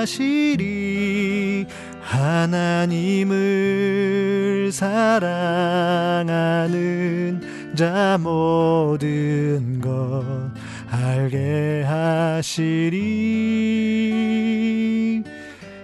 하시리. 0.00 1.66
하나님을 2.00 3.28
사랑하는 4.72 5.12
자 7.76 8.16
모든 8.18 9.82
것 9.82 10.24
알게 10.90 11.84
하시리. 11.86 13.20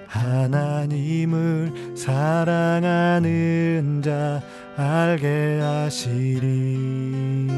하나님을 0.07 1.86
사랑하는 2.07 4.01
자 4.01 4.41
알게 4.77 5.59
하시리 5.61 7.49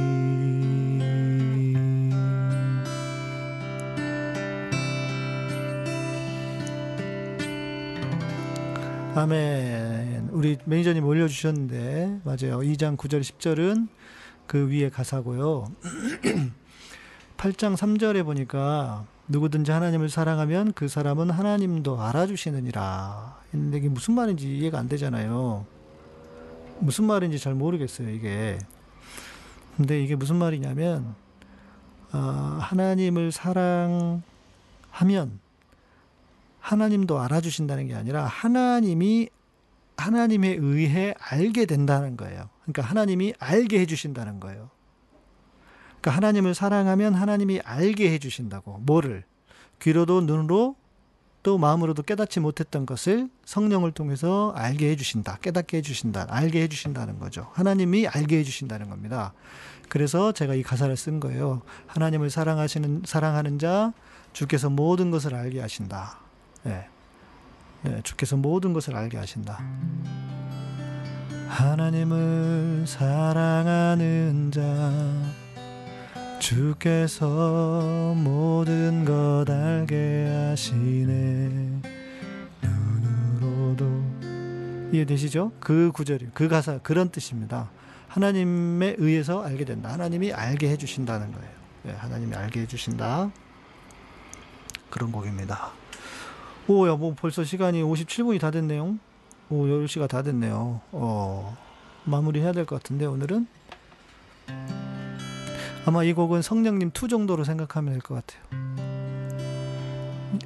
아멘. 9.14 10.30
우리 10.30 10.56
매니저님 10.64 11.04
올려주셨는데 11.04 12.20
맞아요. 12.24 12.60
2장 12.60 12.96
9절 12.96 13.20
10절은 13.20 13.88
그 14.46 14.70
위에 14.70 14.88
가사고요. 14.88 15.66
8장 17.36 17.76
3절에 17.76 18.24
보니까 18.24 19.04
누구든지 19.26 19.72
하나님을 19.72 20.08
사랑하면 20.08 20.72
그 20.72 20.88
사람은 20.88 21.28
하나님도 21.28 22.00
알아주시느니라. 22.00 23.37
근데 23.50 23.78
이게 23.78 23.88
무슨 23.88 24.14
말인지 24.14 24.58
이해가 24.58 24.78
안 24.78 24.88
되잖아요. 24.88 25.66
무슨 26.80 27.04
말인지 27.04 27.38
잘 27.38 27.54
모르겠어요, 27.54 28.10
이게. 28.10 28.58
근데 29.76 30.02
이게 30.02 30.16
무슨 30.16 30.36
말이냐면, 30.36 31.14
어, 32.12 32.18
하나님을 32.18 33.32
사랑하면 33.32 34.22
하나님도 36.60 37.18
알아주신다는 37.20 37.86
게 37.86 37.94
아니라 37.94 38.26
하나님이 38.26 39.30
하나님에 39.96 40.56
의해 40.60 41.14
알게 41.18 41.66
된다는 41.66 42.16
거예요. 42.16 42.48
그러니까 42.62 42.82
하나님이 42.82 43.34
알게 43.38 43.80
해주신다는 43.80 44.38
거예요. 44.38 44.70
그러니까 46.00 46.10
하나님을 46.12 46.54
사랑하면 46.54 47.14
하나님이 47.14 47.60
알게 47.60 48.12
해주신다고. 48.12 48.78
뭐를? 48.78 49.24
귀로도 49.80 50.20
눈으로 50.22 50.76
또 51.42 51.56
마음으로도 51.58 52.02
깨닫지 52.02 52.40
못했던 52.40 52.84
것을 52.84 53.28
성령을 53.44 53.92
통해서 53.92 54.52
알게 54.56 54.90
해주신다. 54.90 55.38
깨닫게 55.40 55.78
해주신다. 55.78 56.26
알게 56.28 56.62
해주신다는 56.62 57.18
거죠. 57.18 57.48
하나님이 57.52 58.08
알게 58.08 58.38
해주신다는 58.38 58.90
겁니다. 58.90 59.32
그래서 59.88 60.32
제가 60.32 60.54
이 60.54 60.62
가사를 60.62 60.94
쓴 60.96 61.20
거예요. 61.20 61.62
하나님을 61.86 62.30
사랑하시는, 62.30 63.02
사랑하는 63.06 63.58
자, 63.58 63.92
주께서 64.32 64.68
모든 64.68 65.10
것을 65.10 65.34
알게 65.34 65.60
하신다. 65.60 66.18
예. 66.66 66.86
예, 67.86 68.00
주께서 68.02 68.36
모든 68.36 68.72
것을 68.72 68.96
알게 68.96 69.16
하신다. 69.16 69.62
하나님을 71.48 72.84
사랑하는 72.86 74.50
자, 74.52 74.92
주께서 76.38 78.14
모든 78.16 79.04
것 79.04 79.44
알게 79.48 80.26
하시네 80.50 81.80
눈으로도 82.62 83.86
이해되시죠? 84.92 85.52
그 85.60 85.90
구절이 85.92 86.28
그 86.34 86.48
가사 86.48 86.78
그런 86.78 87.10
뜻입니다. 87.10 87.70
하나님에 88.08 88.94
의해서 88.98 89.42
알게 89.42 89.64
된다. 89.64 89.92
하나님이 89.92 90.32
알게 90.32 90.70
해주신다는 90.70 91.32
거예요. 91.32 91.50
네, 91.82 91.92
하나님이 91.92 92.34
알게 92.34 92.60
해주신다. 92.62 93.30
그런 94.90 95.12
곡입니다. 95.12 95.70
오, 96.66 96.88
야, 96.88 96.94
뭐 96.96 97.14
벌써 97.14 97.44
시간이 97.44 97.82
57분이 97.82 98.40
다 98.40 98.50
됐네요. 98.50 98.96
오, 99.50 99.64
10시가 99.66 100.08
다 100.08 100.22
됐네요. 100.22 100.80
어, 100.92 101.56
마무리 102.04 102.40
해야 102.40 102.52
될 102.52 102.64
것 102.64 102.76
같은데, 102.76 103.04
오늘은. 103.06 103.46
아마 105.88 106.04
이 106.04 106.12
곡은 106.12 106.42
성령님 106.42 106.90
two 106.92 107.08
정도로 107.08 107.44
생각하면 107.44 107.94
될 107.94 108.02
것 108.02 108.14
같아요. 108.16 108.42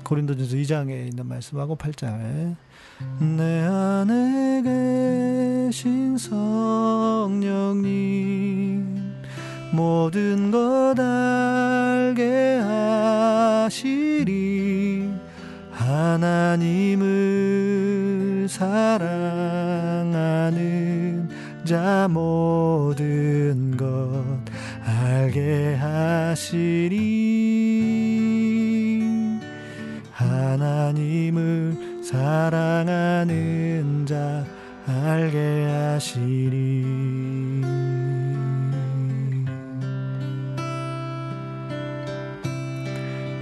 고린도전서 0.05 0.55
2장에 0.55 1.09
있는 1.09 1.27
말씀하고 1.27 1.75
8장에 1.75 2.55
내 3.37 3.65
안에 3.65 4.63
계신 5.67 6.17
성령님 6.17 7.43
모든 9.73 10.53
것 10.53 10.95
알게 11.01 12.61
하시리 13.65 15.11
하나님을 15.73 17.09
사랑하는 18.49 20.09
자 21.65 22.07
모든 22.09 23.77
것 23.77 24.42
알게 25.13 25.75
하시리 25.75 26.99
하나님을 30.11 32.03
사랑하는 32.03 33.27
자 34.07 34.47
알게 34.87 35.67
하시리 35.67 36.83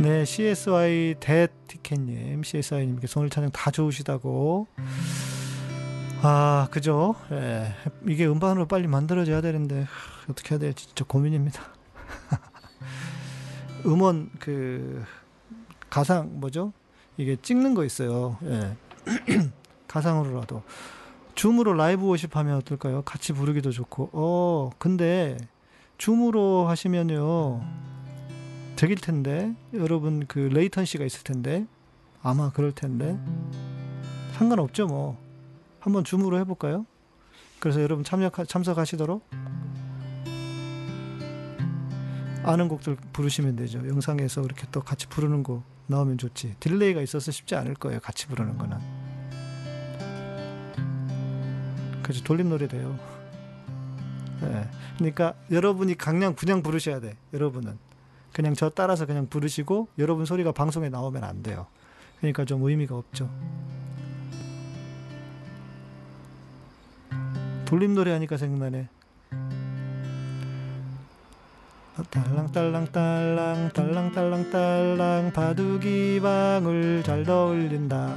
네, 0.00 0.24
CSY 0.24 1.14
대티켓님, 1.20 2.42
CSY님께 2.42 3.06
오늘 3.16 3.30
찬양 3.30 3.50
다 3.52 3.70
좋으시다고. 3.70 4.66
아, 6.22 6.68
그죠? 6.70 7.14
예, 7.32 7.74
이게 8.08 8.26
음반으로 8.26 8.66
빨리 8.66 8.86
만들어져야 8.86 9.42
되는데, 9.42 9.86
어떻게 10.28 10.54
해야 10.54 10.58
될지 10.58 10.86
진짜 10.86 11.04
고민입니다. 11.04 11.62
음원, 13.86 14.30
그, 14.38 15.04
가상, 15.88 16.40
뭐죠? 16.40 16.72
이게 17.16 17.36
찍는 17.36 17.74
거 17.74 17.84
있어요. 17.84 18.36
예. 18.44 18.76
가상으로라도. 19.88 20.62
줌으로 21.34 21.72
라이브 21.74 22.06
워십 22.06 22.36
하면 22.36 22.56
어떨까요? 22.56 23.02
같이 23.02 23.32
부르기도 23.32 23.70
좋고. 23.70 24.10
어, 24.12 24.70
근데, 24.78 25.38
줌으로 25.98 26.66
하시면요. 26.68 27.60
되길 28.80 28.96
텐데 28.96 29.54
여러분 29.74 30.26
그 30.26 30.38
레이턴시가 30.38 31.04
있을 31.04 31.22
텐데 31.22 31.66
아마 32.22 32.50
그럴 32.50 32.72
텐데 32.72 33.18
상관없죠 34.32 34.86
뭐 34.86 35.18
한번 35.80 36.02
Zoom으로 36.02 36.38
해볼까요? 36.38 36.86
그래서 37.58 37.82
여러분 37.82 38.04
참여 38.04 38.30
참석하시도록 38.30 39.22
아는 42.42 42.68
곡들 42.68 42.96
부르시면 43.12 43.56
되죠. 43.56 43.86
영상에서 43.86 44.42
이렇게 44.42 44.66
또 44.72 44.82
같이 44.82 45.06
부르는 45.06 45.42
거 45.42 45.62
나오면 45.86 46.18
좋지. 46.18 46.56
delay가 46.60 47.02
있어서 47.02 47.30
쉽지 47.30 47.54
않을 47.54 47.74
거예요. 47.74 48.00
같이 48.00 48.26
부르는 48.26 48.56
거는. 48.56 48.78
그래서 52.02 52.24
돌림 52.24 52.48
노래 52.48 52.66
돼요. 52.66 52.98
네. 54.40 54.68
그러니까 54.96 55.34
여러분이 55.50 55.96
강량 55.96 56.34
그냥 56.34 56.62
부르셔야 56.62 57.00
돼. 57.00 57.16
여러분은. 57.32 57.78
그냥 58.32 58.54
저 58.54 58.70
따라서 58.70 59.06
그냥 59.06 59.28
부르시고 59.28 59.88
여러분 59.98 60.24
소리가 60.24 60.52
방송에 60.52 60.88
나오면 60.88 61.24
안 61.24 61.42
돼요. 61.42 61.66
그러니까 62.18 62.44
좀 62.44 62.62
의미가 62.62 62.96
없죠. 62.96 63.28
돌림 67.64 67.94
노래 67.94 68.12
하니까 68.12 68.36
생각나네. 68.36 68.88
딸랑딸랑딸랑 72.10 73.70
딸랑딸랑딸랑 73.74 75.32
바둑이 75.32 76.20
방울 76.20 77.02
잘 77.04 77.28
어울린다. 77.28 78.16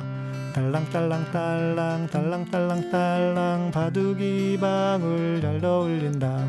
딸랑딸랑딸랑 0.53 2.07
딸랑딸랑딸랑 2.07 3.71
바둑이 3.71 4.57
방울 4.59 5.41
잘 5.41 5.65
어울린다. 5.65 6.47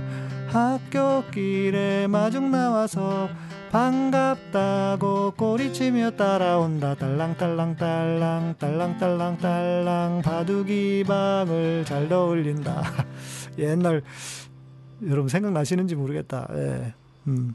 학교 0.49 1.24
길에 1.30 2.07
마중 2.07 2.51
나와서 2.51 3.28
반갑다고 3.72 5.32
꼬리치며 5.32 6.12
따라온다. 6.12 6.95
딸랑딸랑딸랑 6.95 8.55
딸랑딸랑딸랑 8.59 10.22
바둑이 10.22 11.03
방을 11.05 11.85
잘 11.85 12.12
어울린다. 12.12 12.82
옛날 13.59 14.03
여러분 15.07 15.28
생각나시는지 15.28 15.97
모르겠다. 15.97 16.49
예. 16.55 16.95
음. 17.27 17.55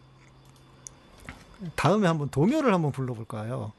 다음에 1.75 2.07
한번 2.07 2.29
동요를 2.29 2.73
한번 2.73 2.91
불러볼까요 2.91 3.73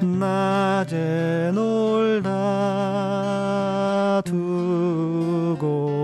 낮에 0.00 1.52
놀다 1.54 2.32
두고 4.24 5.94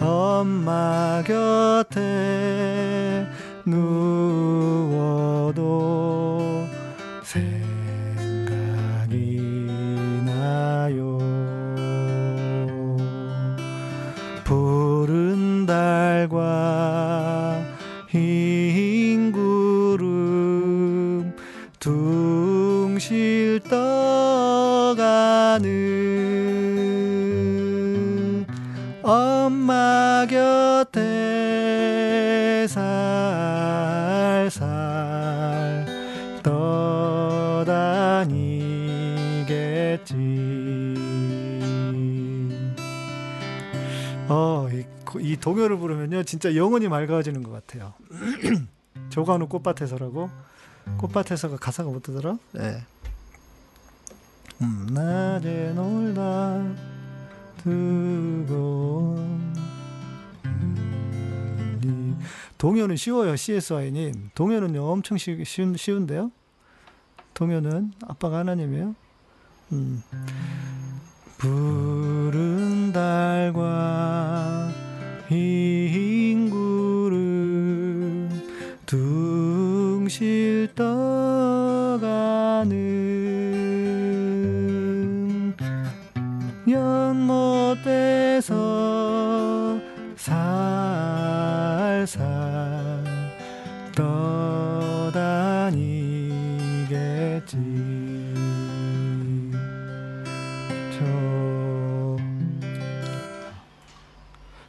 엄마 0.00 1.22
곁에 1.22 2.00
누워도 3.66 5.50
엄마 29.10 30.24
곁에 30.30 30.94
살살 32.68 34.60
떠다니겠지. 36.44 37.74
어, 44.28 44.68
이, 44.70 44.84
이 45.18 45.36
동요를 45.38 45.76
부르면요, 45.76 46.22
진짜 46.22 46.54
영혼이 46.54 46.86
맑아지는 46.86 47.42
것 47.42 47.50
같아요. 47.50 47.94
조관우 49.10 49.48
꽃밭에서라고. 49.48 50.30
꽃밭에서가 50.98 51.56
가사가 51.56 51.90
어떠더라? 51.90 52.38
네. 52.52 52.84
음, 54.62 54.86
낮에 54.92 55.72
놀다 55.74 56.99
두고 57.62 59.16
음, 61.84 62.18
동요는 62.58 62.96
쉬워요 62.96 63.36
CSY님. 63.36 64.30
동요는요 64.34 64.82
엄청 64.84 65.18
쉬, 65.18 65.44
쉬운, 65.44 65.76
쉬운데요? 65.76 66.30
동요는 67.34 67.92
아빠가 68.06 68.38
하나님이에요? 68.38 68.94
음. 69.72 70.02
푸른 71.38 72.92
달과 72.92 74.68
흰 75.28 76.50
구름 76.50 78.28
둥실 78.84 80.68
떠가는 80.74 82.00
연못에서 88.40 89.78
살살 90.16 90.56
떠다니겠지 93.94 95.20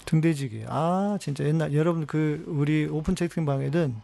등대지기. 0.05 0.65
아, 0.67 1.17
진짜 1.22 1.45
옛날, 1.45 1.74
여러분, 1.74 2.05
그, 2.05 2.43
우리 2.47 2.86
오픈 2.86 3.15
채팅방에는 3.15 3.95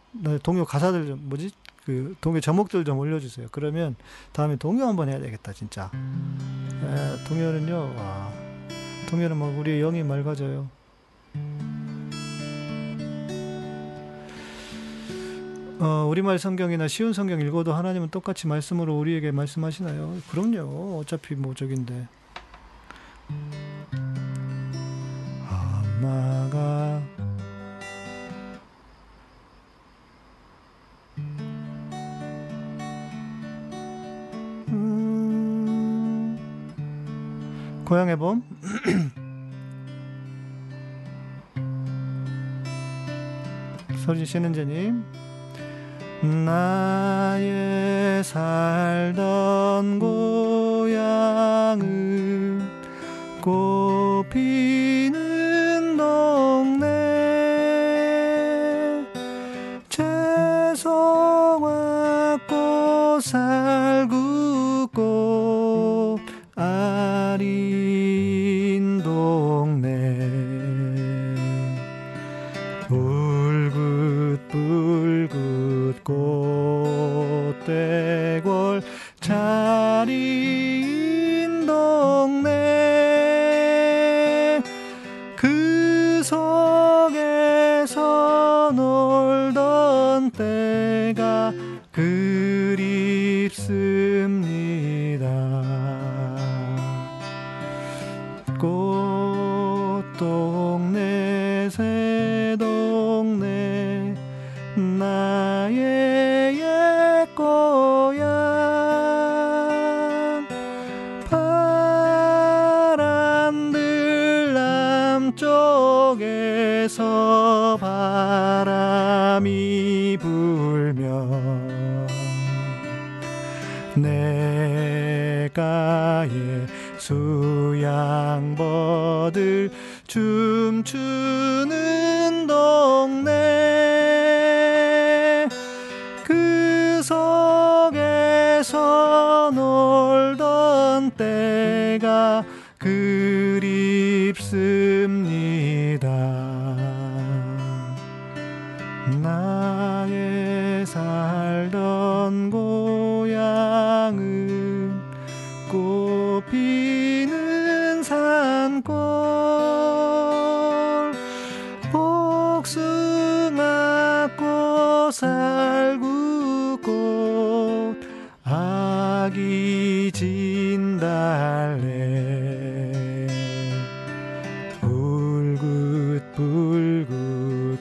동요 0.42 0.64
가사들 0.64 1.06
좀, 1.06 1.20
뭐지? 1.28 1.50
그, 1.84 2.16
동요 2.22 2.40
제목들 2.40 2.84
좀 2.84 2.98
올려주세요. 2.98 3.48
그러면 3.52 3.94
다음에 4.32 4.56
동요 4.56 4.86
한번 4.86 5.10
해야 5.10 5.18
되겠다, 5.18 5.52
진짜. 5.52 5.90
에, 5.94 7.24
동요는요, 7.28 7.94
와. 7.96 8.47
동요는 9.08 9.36
막 9.38 9.46
우리 9.58 9.80
영이 9.80 10.02
맑아져요. 10.02 10.68
어, 15.80 16.06
우리말 16.10 16.38
성경이나 16.38 16.88
쉬운 16.88 17.12
성경 17.12 17.40
읽어도 17.40 17.72
하나님은 17.72 18.10
똑같이 18.10 18.46
말씀으로 18.46 18.98
우리에게 18.98 19.30
말씀하시나요? 19.30 20.16
그럼요. 20.30 20.98
어차피 20.98 21.34
뭐 21.36 21.54
저긴데. 21.54 22.06
엄마가 26.02 27.02
고향의 37.88 38.16
봄. 38.16 38.42
서진 44.04 44.26
신은재님. 44.26 45.02
나의 46.44 48.22
살던 48.24 50.00
고 50.00 50.27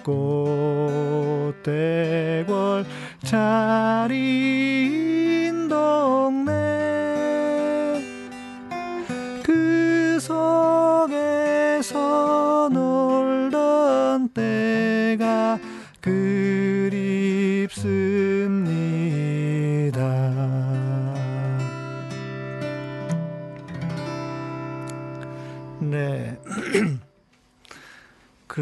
꽃대골 0.07 1.65
차린 3.25 4.46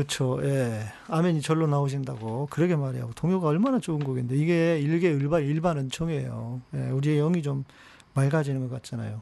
그렇죠. 0.05 0.39
예. 0.43 0.85
아멘이 1.07 1.41
절로 1.41 1.67
나오신다고. 1.67 2.47
그러게 2.51 2.75
말이에요. 2.75 3.11
동요가 3.15 3.47
얼마나 3.47 3.79
좋은 3.79 4.03
곡인데. 4.03 4.35
이게 4.35 4.79
일개 4.79 5.09
일반, 5.09 5.43
일반 5.43 5.77
은총이에요. 5.77 6.61
예. 6.75 6.89
우리의 6.89 7.17
영이 7.17 7.41
좀 7.41 7.65
맑아지는 8.13 8.61
것 8.61 8.75
같잖아요. 8.75 9.21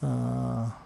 아, 0.00 0.76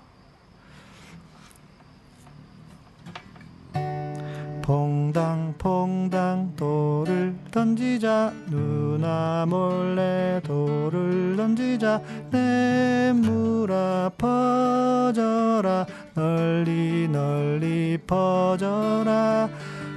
퐁당 4.62 5.54
퐁당 5.56 6.52
돌을 6.54 7.34
던지자 7.50 8.32
누나 8.50 9.46
몰래 9.48 10.40
돌을 10.44 11.36
던지자 11.36 12.02
내물아 12.30 14.10
퍼져라 14.18 15.86
널리 16.28 17.06
널리 17.06 17.96
퍼져라 18.04 19.48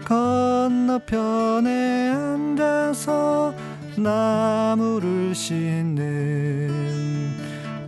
건너편에 0.06 1.70
앉아서 2.12 3.56
나무를 3.98 5.34
씻는 5.34 6.70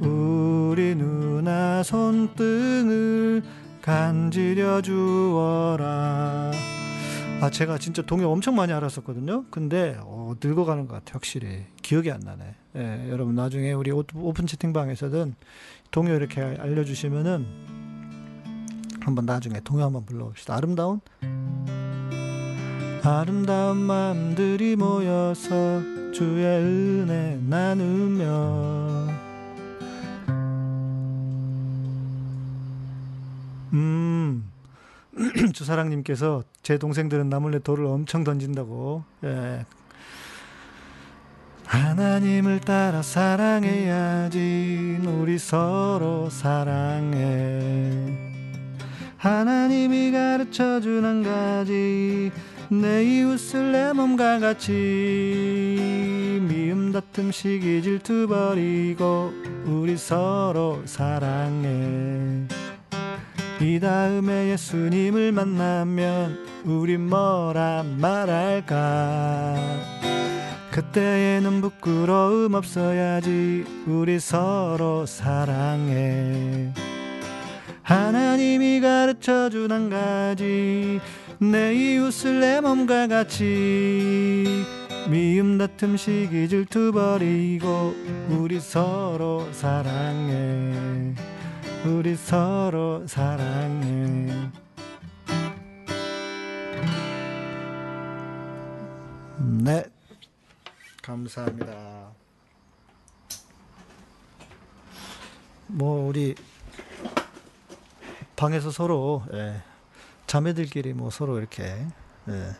우리 0.02 0.96
누나 0.96 1.84
손등을 1.84 3.44
간지려 3.84 4.82
주어라. 4.82 6.50
아, 7.40 7.50
제가 7.52 7.78
진짜 7.78 8.02
동요 8.02 8.32
엄청 8.32 8.56
많이 8.56 8.74
알았었거든요. 8.74 9.46
근데, 9.52 9.96
어, 10.00 10.34
늙어가는 10.44 10.88
것 10.88 10.96
같아, 10.96 11.14
확실히. 11.16 11.66
기억이 11.84 12.10
안 12.10 12.22
나네. 12.22 12.56
예, 12.78 13.10
여러분, 13.12 13.36
나중에 13.36 13.74
우리 13.74 13.92
오- 13.92 14.04
오픈 14.16 14.48
채팅방에서든 14.48 15.36
동요 15.92 16.14
이렇게 16.16 16.42
알려주시면은 16.42 17.46
한번 19.04 19.26
나중에 19.26 19.60
동요 19.62 19.84
한번 19.84 20.06
불러봅시다. 20.06 20.56
아름다운? 20.56 21.01
아름다운 23.04 23.78
마음들이 23.78 24.76
모여서 24.76 25.82
주의 26.14 26.45
은혜 26.45 27.38
나누며 27.41 29.08
음, 33.74 34.49
주사랑님께서 35.54 36.43
제 36.62 36.78
동생들은 36.78 37.30
나몰래 37.30 37.60
돌을 37.60 37.86
엄청 37.86 38.24
던진다고. 38.24 39.04
예. 39.26 39.66
하나님을 41.66 42.62
따라 42.62 43.01
사랑해야지 43.01 45.01
우리 45.06 45.39
서로 45.39 46.30
사랑해 46.30 48.22
하나님이 49.24 50.11
가르쳐준 50.11 51.05
한 51.05 51.24
가지 51.24 52.30
내 52.67 53.05
이웃을 53.05 53.71
내 53.71 53.93
몸과 53.93 54.39
같이 54.39 54.69
미움 56.41 56.91
다툼 56.91 57.32
시기 57.32 57.82
질투 57.82 58.28
버리고 58.28 59.32
우리 59.63 59.95
서로 59.95 60.82
사랑해. 60.84 62.45
이 63.61 63.80
다음에 63.80 64.51
예수님을 64.51 65.32
만나면 65.32 66.45
우리 66.65 66.97
뭐라 66.97 67.86
말할까? 67.97 69.55
그때에는 70.69 71.61
부끄러움 71.61 72.55
없어야지 72.55 73.63
우리 73.88 74.19
서로 74.19 75.05
사랑해 75.05 76.74
하나님이 77.84 78.80
가르쳐 78.82 79.50
준 79.50 79.72
한 79.72 79.90
가지 79.90 81.00
내 81.40 81.74
이웃을 81.74 82.40
내 82.40 82.62
몸과 82.62 83.08
같이 83.08 84.66
미움 85.10 85.58
다툼 85.58 85.98
시기 85.98 86.48
질투 86.48 86.92
버리고 86.94 87.94
우리 88.30 88.60
서로 88.60 89.52
사랑해 89.52 91.14
우리 91.86 92.16
서로 92.16 93.06
사랑해. 93.06 94.30
네. 99.38 99.84
감사합니다. 101.02 102.12
뭐 105.68 106.08
우리 106.08 106.36
방에서 108.36 108.72
서로 108.72 109.24
예, 109.34 109.62
자매들끼리 110.28 110.94
뭐 110.94 111.10
서로 111.10 111.38
이렇게 111.38 111.64
예, 112.30 112.56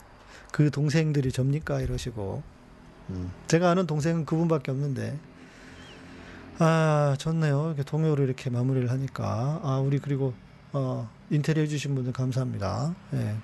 그 0.52 0.70
동생들이 0.72 1.32
접니까 1.32 1.82
이러시고 1.82 2.44
음, 3.10 3.32
제가 3.48 3.72
아는 3.72 3.88
동생은 3.88 4.26
그분밖에 4.26 4.72
없는데 4.72 5.18
아 6.60 7.16
좋네요 7.18 7.68
이렇게 7.68 7.84
동요를 7.84 8.26
이렇게 8.26 8.50
마무리를 8.50 8.90
하니까 8.92 9.60
아 9.64 9.80
우리 9.84 10.00
그리고 10.00 10.34
어, 10.72 11.10
인테리어 11.30 11.64
해주신 11.64 11.96
분들 11.96 12.14
감사합니다 12.14 12.94
예. 13.14 13.36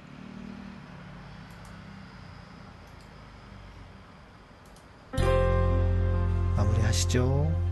마무리 6.55 6.81
하시죠. 6.81 7.68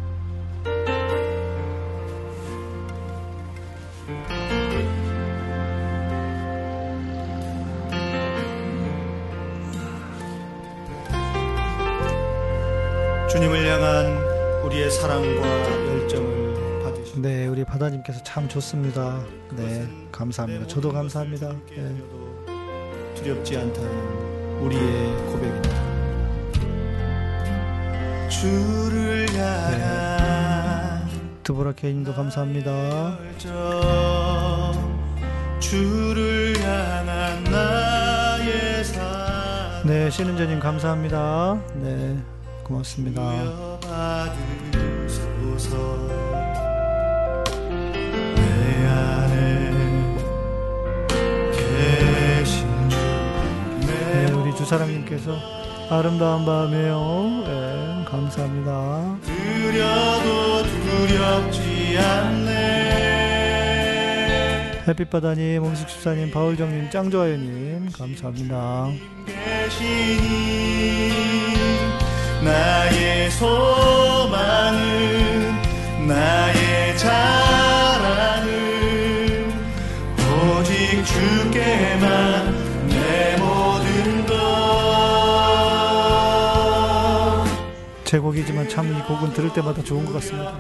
주님을 13.38 13.67
향한 13.67 14.17
우리의 14.63 14.89
사랑과 14.89 15.47
열정을 15.85 16.81
받으시고 16.83 17.19
네, 17.21 17.45
우리 17.45 17.63
바다님께서 17.63 18.23
참 18.23 18.49
좋습니다. 18.49 19.19
네, 19.51 19.88
감사합니다. 20.11 20.65
저도 20.65 20.91
감사합니다. 20.91 21.53
네. 21.69 22.03
두렵지 23.13 23.57
않다는 23.57 24.59
우리의 24.61 25.15
고백입니다. 25.27 25.69
주를 28.27 29.27
향한 29.35 31.07
드보라 31.43 31.73
케이님도 31.73 32.15
감사합니다. 32.15 33.19
주를 35.59 36.59
향한 36.59 37.43
나의 37.43 38.83
사랑 38.83 39.83
네, 39.85 40.09
신은재님 40.09 40.59
감사합니다. 40.59 41.61
네, 41.75 42.17
고맙습니다. 42.68 43.22
네, 53.86 54.32
우리 54.34 54.55
주사랑님께서 54.55 55.32
아름다운 55.89 56.45
밤이에요. 56.45 57.43
네, 57.45 58.05
감사합니다. 58.05 59.18
두려도 59.24 60.63
두렵지 60.63 61.97
않네 61.97 62.78
햇빛바다님, 64.88 65.61
몽식십사님, 65.61 66.32
바울정님, 66.32 66.89
짱좋아요님 66.89 67.91
감사합니다. 67.91 68.88
계시니 72.47 72.51
나의 72.51 73.29
소망은 73.31 74.77
나의 76.07 76.97
자랑은 76.97 78.47
오직 80.23 81.03
주께만 81.05 82.87
내 82.87 83.35
모든 83.37 84.25
것 84.25 84.37
제 88.05 88.17
곡이지만 88.19 88.69
참 88.69 88.87
이 88.89 88.93
곡은 89.03 89.33
들을 89.33 89.51
때마다 89.53 89.83
좋은 89.83 90.05
것 90.05 90.13
같습니다. 90.13 90.57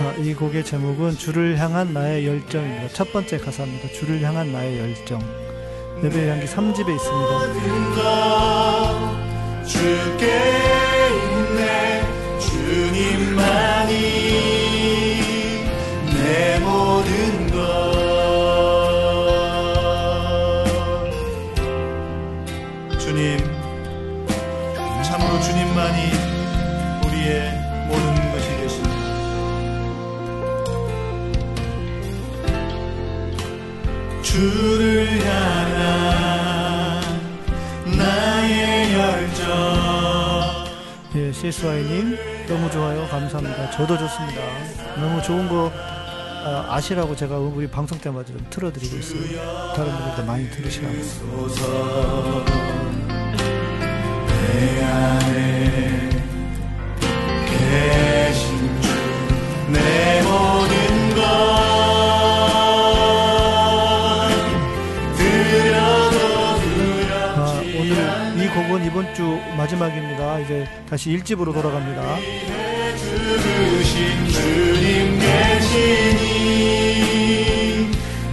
아, 0.00 0.14
이 0.18 0.34
곡의 0.34 0.64
제목은 0.64 1.12
주를 1.16 1.58
향한 1.58 1.92
나의 1.92 2.26
열정입니다. 2.26 2.88
첫 2.88 3.12
번째 3.12 3.38
가사입니다. 3.38 3.88
주를 3.92 4.20
향한 4.22 4.52
나의 4.52 4.78
열정. 4.78 5.20
예배 6.02 6.30
향기 6.30 6.46
3집에 6.46 6.94
있습니다. 6.94 7.98
주께 9.66 10.26
있네 11.24 12.38
주님만이 12.38 13.92
내 16.14 16.58
모든 16.60 17.37
예, 41.48 41.50
CSY님 41.50 42.18
너무 42.46 42.70
좋아요. 42.70 43.06
감사합니다. 43.08 43.70
저도 43.70 43.96
좋습니다. 43.96 44.40
너무 45.00 45.22
좋은 45.22 45.48
거 45.48 45.72
아, 46.44 46.66
아시라고 46.74 47.16
제가 47.16 47.38
우리 47.38 47.66
방송 47.66 47.98
때마다 47.98 48.26
좀 48.26 48.46
틀어드리고 48.50 48.96
있어요. 48.98 49.72
다른 49.74 49.90
분들도 49.96 50.24
많이 50.24 50.50
들으시라고. 50.50 50.94
내 54.26 54.82
안에 54.84 56.10
계신 57.46 58.80
주내 58.82 60.07
이번 68.88 69.14
주 69.14 69.38
마지막입니다. 69.54 70.40
이제 70.40 70.66
다시 70.88 71.10
1집으로 71.10 71.52
돌아갑니다. 71.52 72.16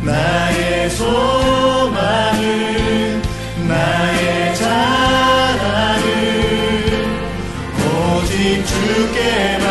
나의 0.02 0.90
소망은 0.92 2.42
나의 3.68 4.56
자랑은 4.56 6.06
오직 7.84 8.66
주께만 8.66 9.65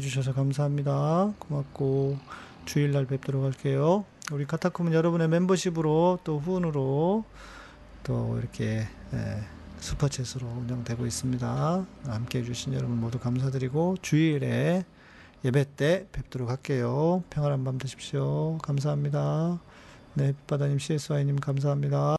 해주셔서 0.00 0.32
감사합니다. 0.32 1.34
고맙고 1.38 2.18
주일날 2.64 3.04
뵙도록 3.06 3.44
할게요. 3.44 4.04
우리 4.32 4.46
카타콤은 4.46 4.92
여러분의 4.94 5.28
멤버십으로 5.28 6.20
또 6.24 6.38
후원으로 6.38 7.24
또 8.02 8.38
이렇게 8.38 8.86
예, 9.12 9.44
슈퍼챗으로 9.80 10.42
운영되고 10.62 11.06
있습니다. 11.06 11.86
함께 12.06 12.38
해주신 12.38 12.72
여러분 12.74 12.98
모두 12.98 13.18
감사드리고 13.18 13.96
주일에 14.00 14.84
예배 15.44 15.76
때 15.76 16.06
뵙도록 16.12 16.48
할게요. 16.48 17.22
평안한 17.30 17.64
밤 17.64 17.78
되십시오. 17.78 18.58
감사합니다. 18.58 19.60
네, 20.14 20.32
바다님 20.46 20.78
CSY님 20.78 21.36
감사합니다. 21.36 22.16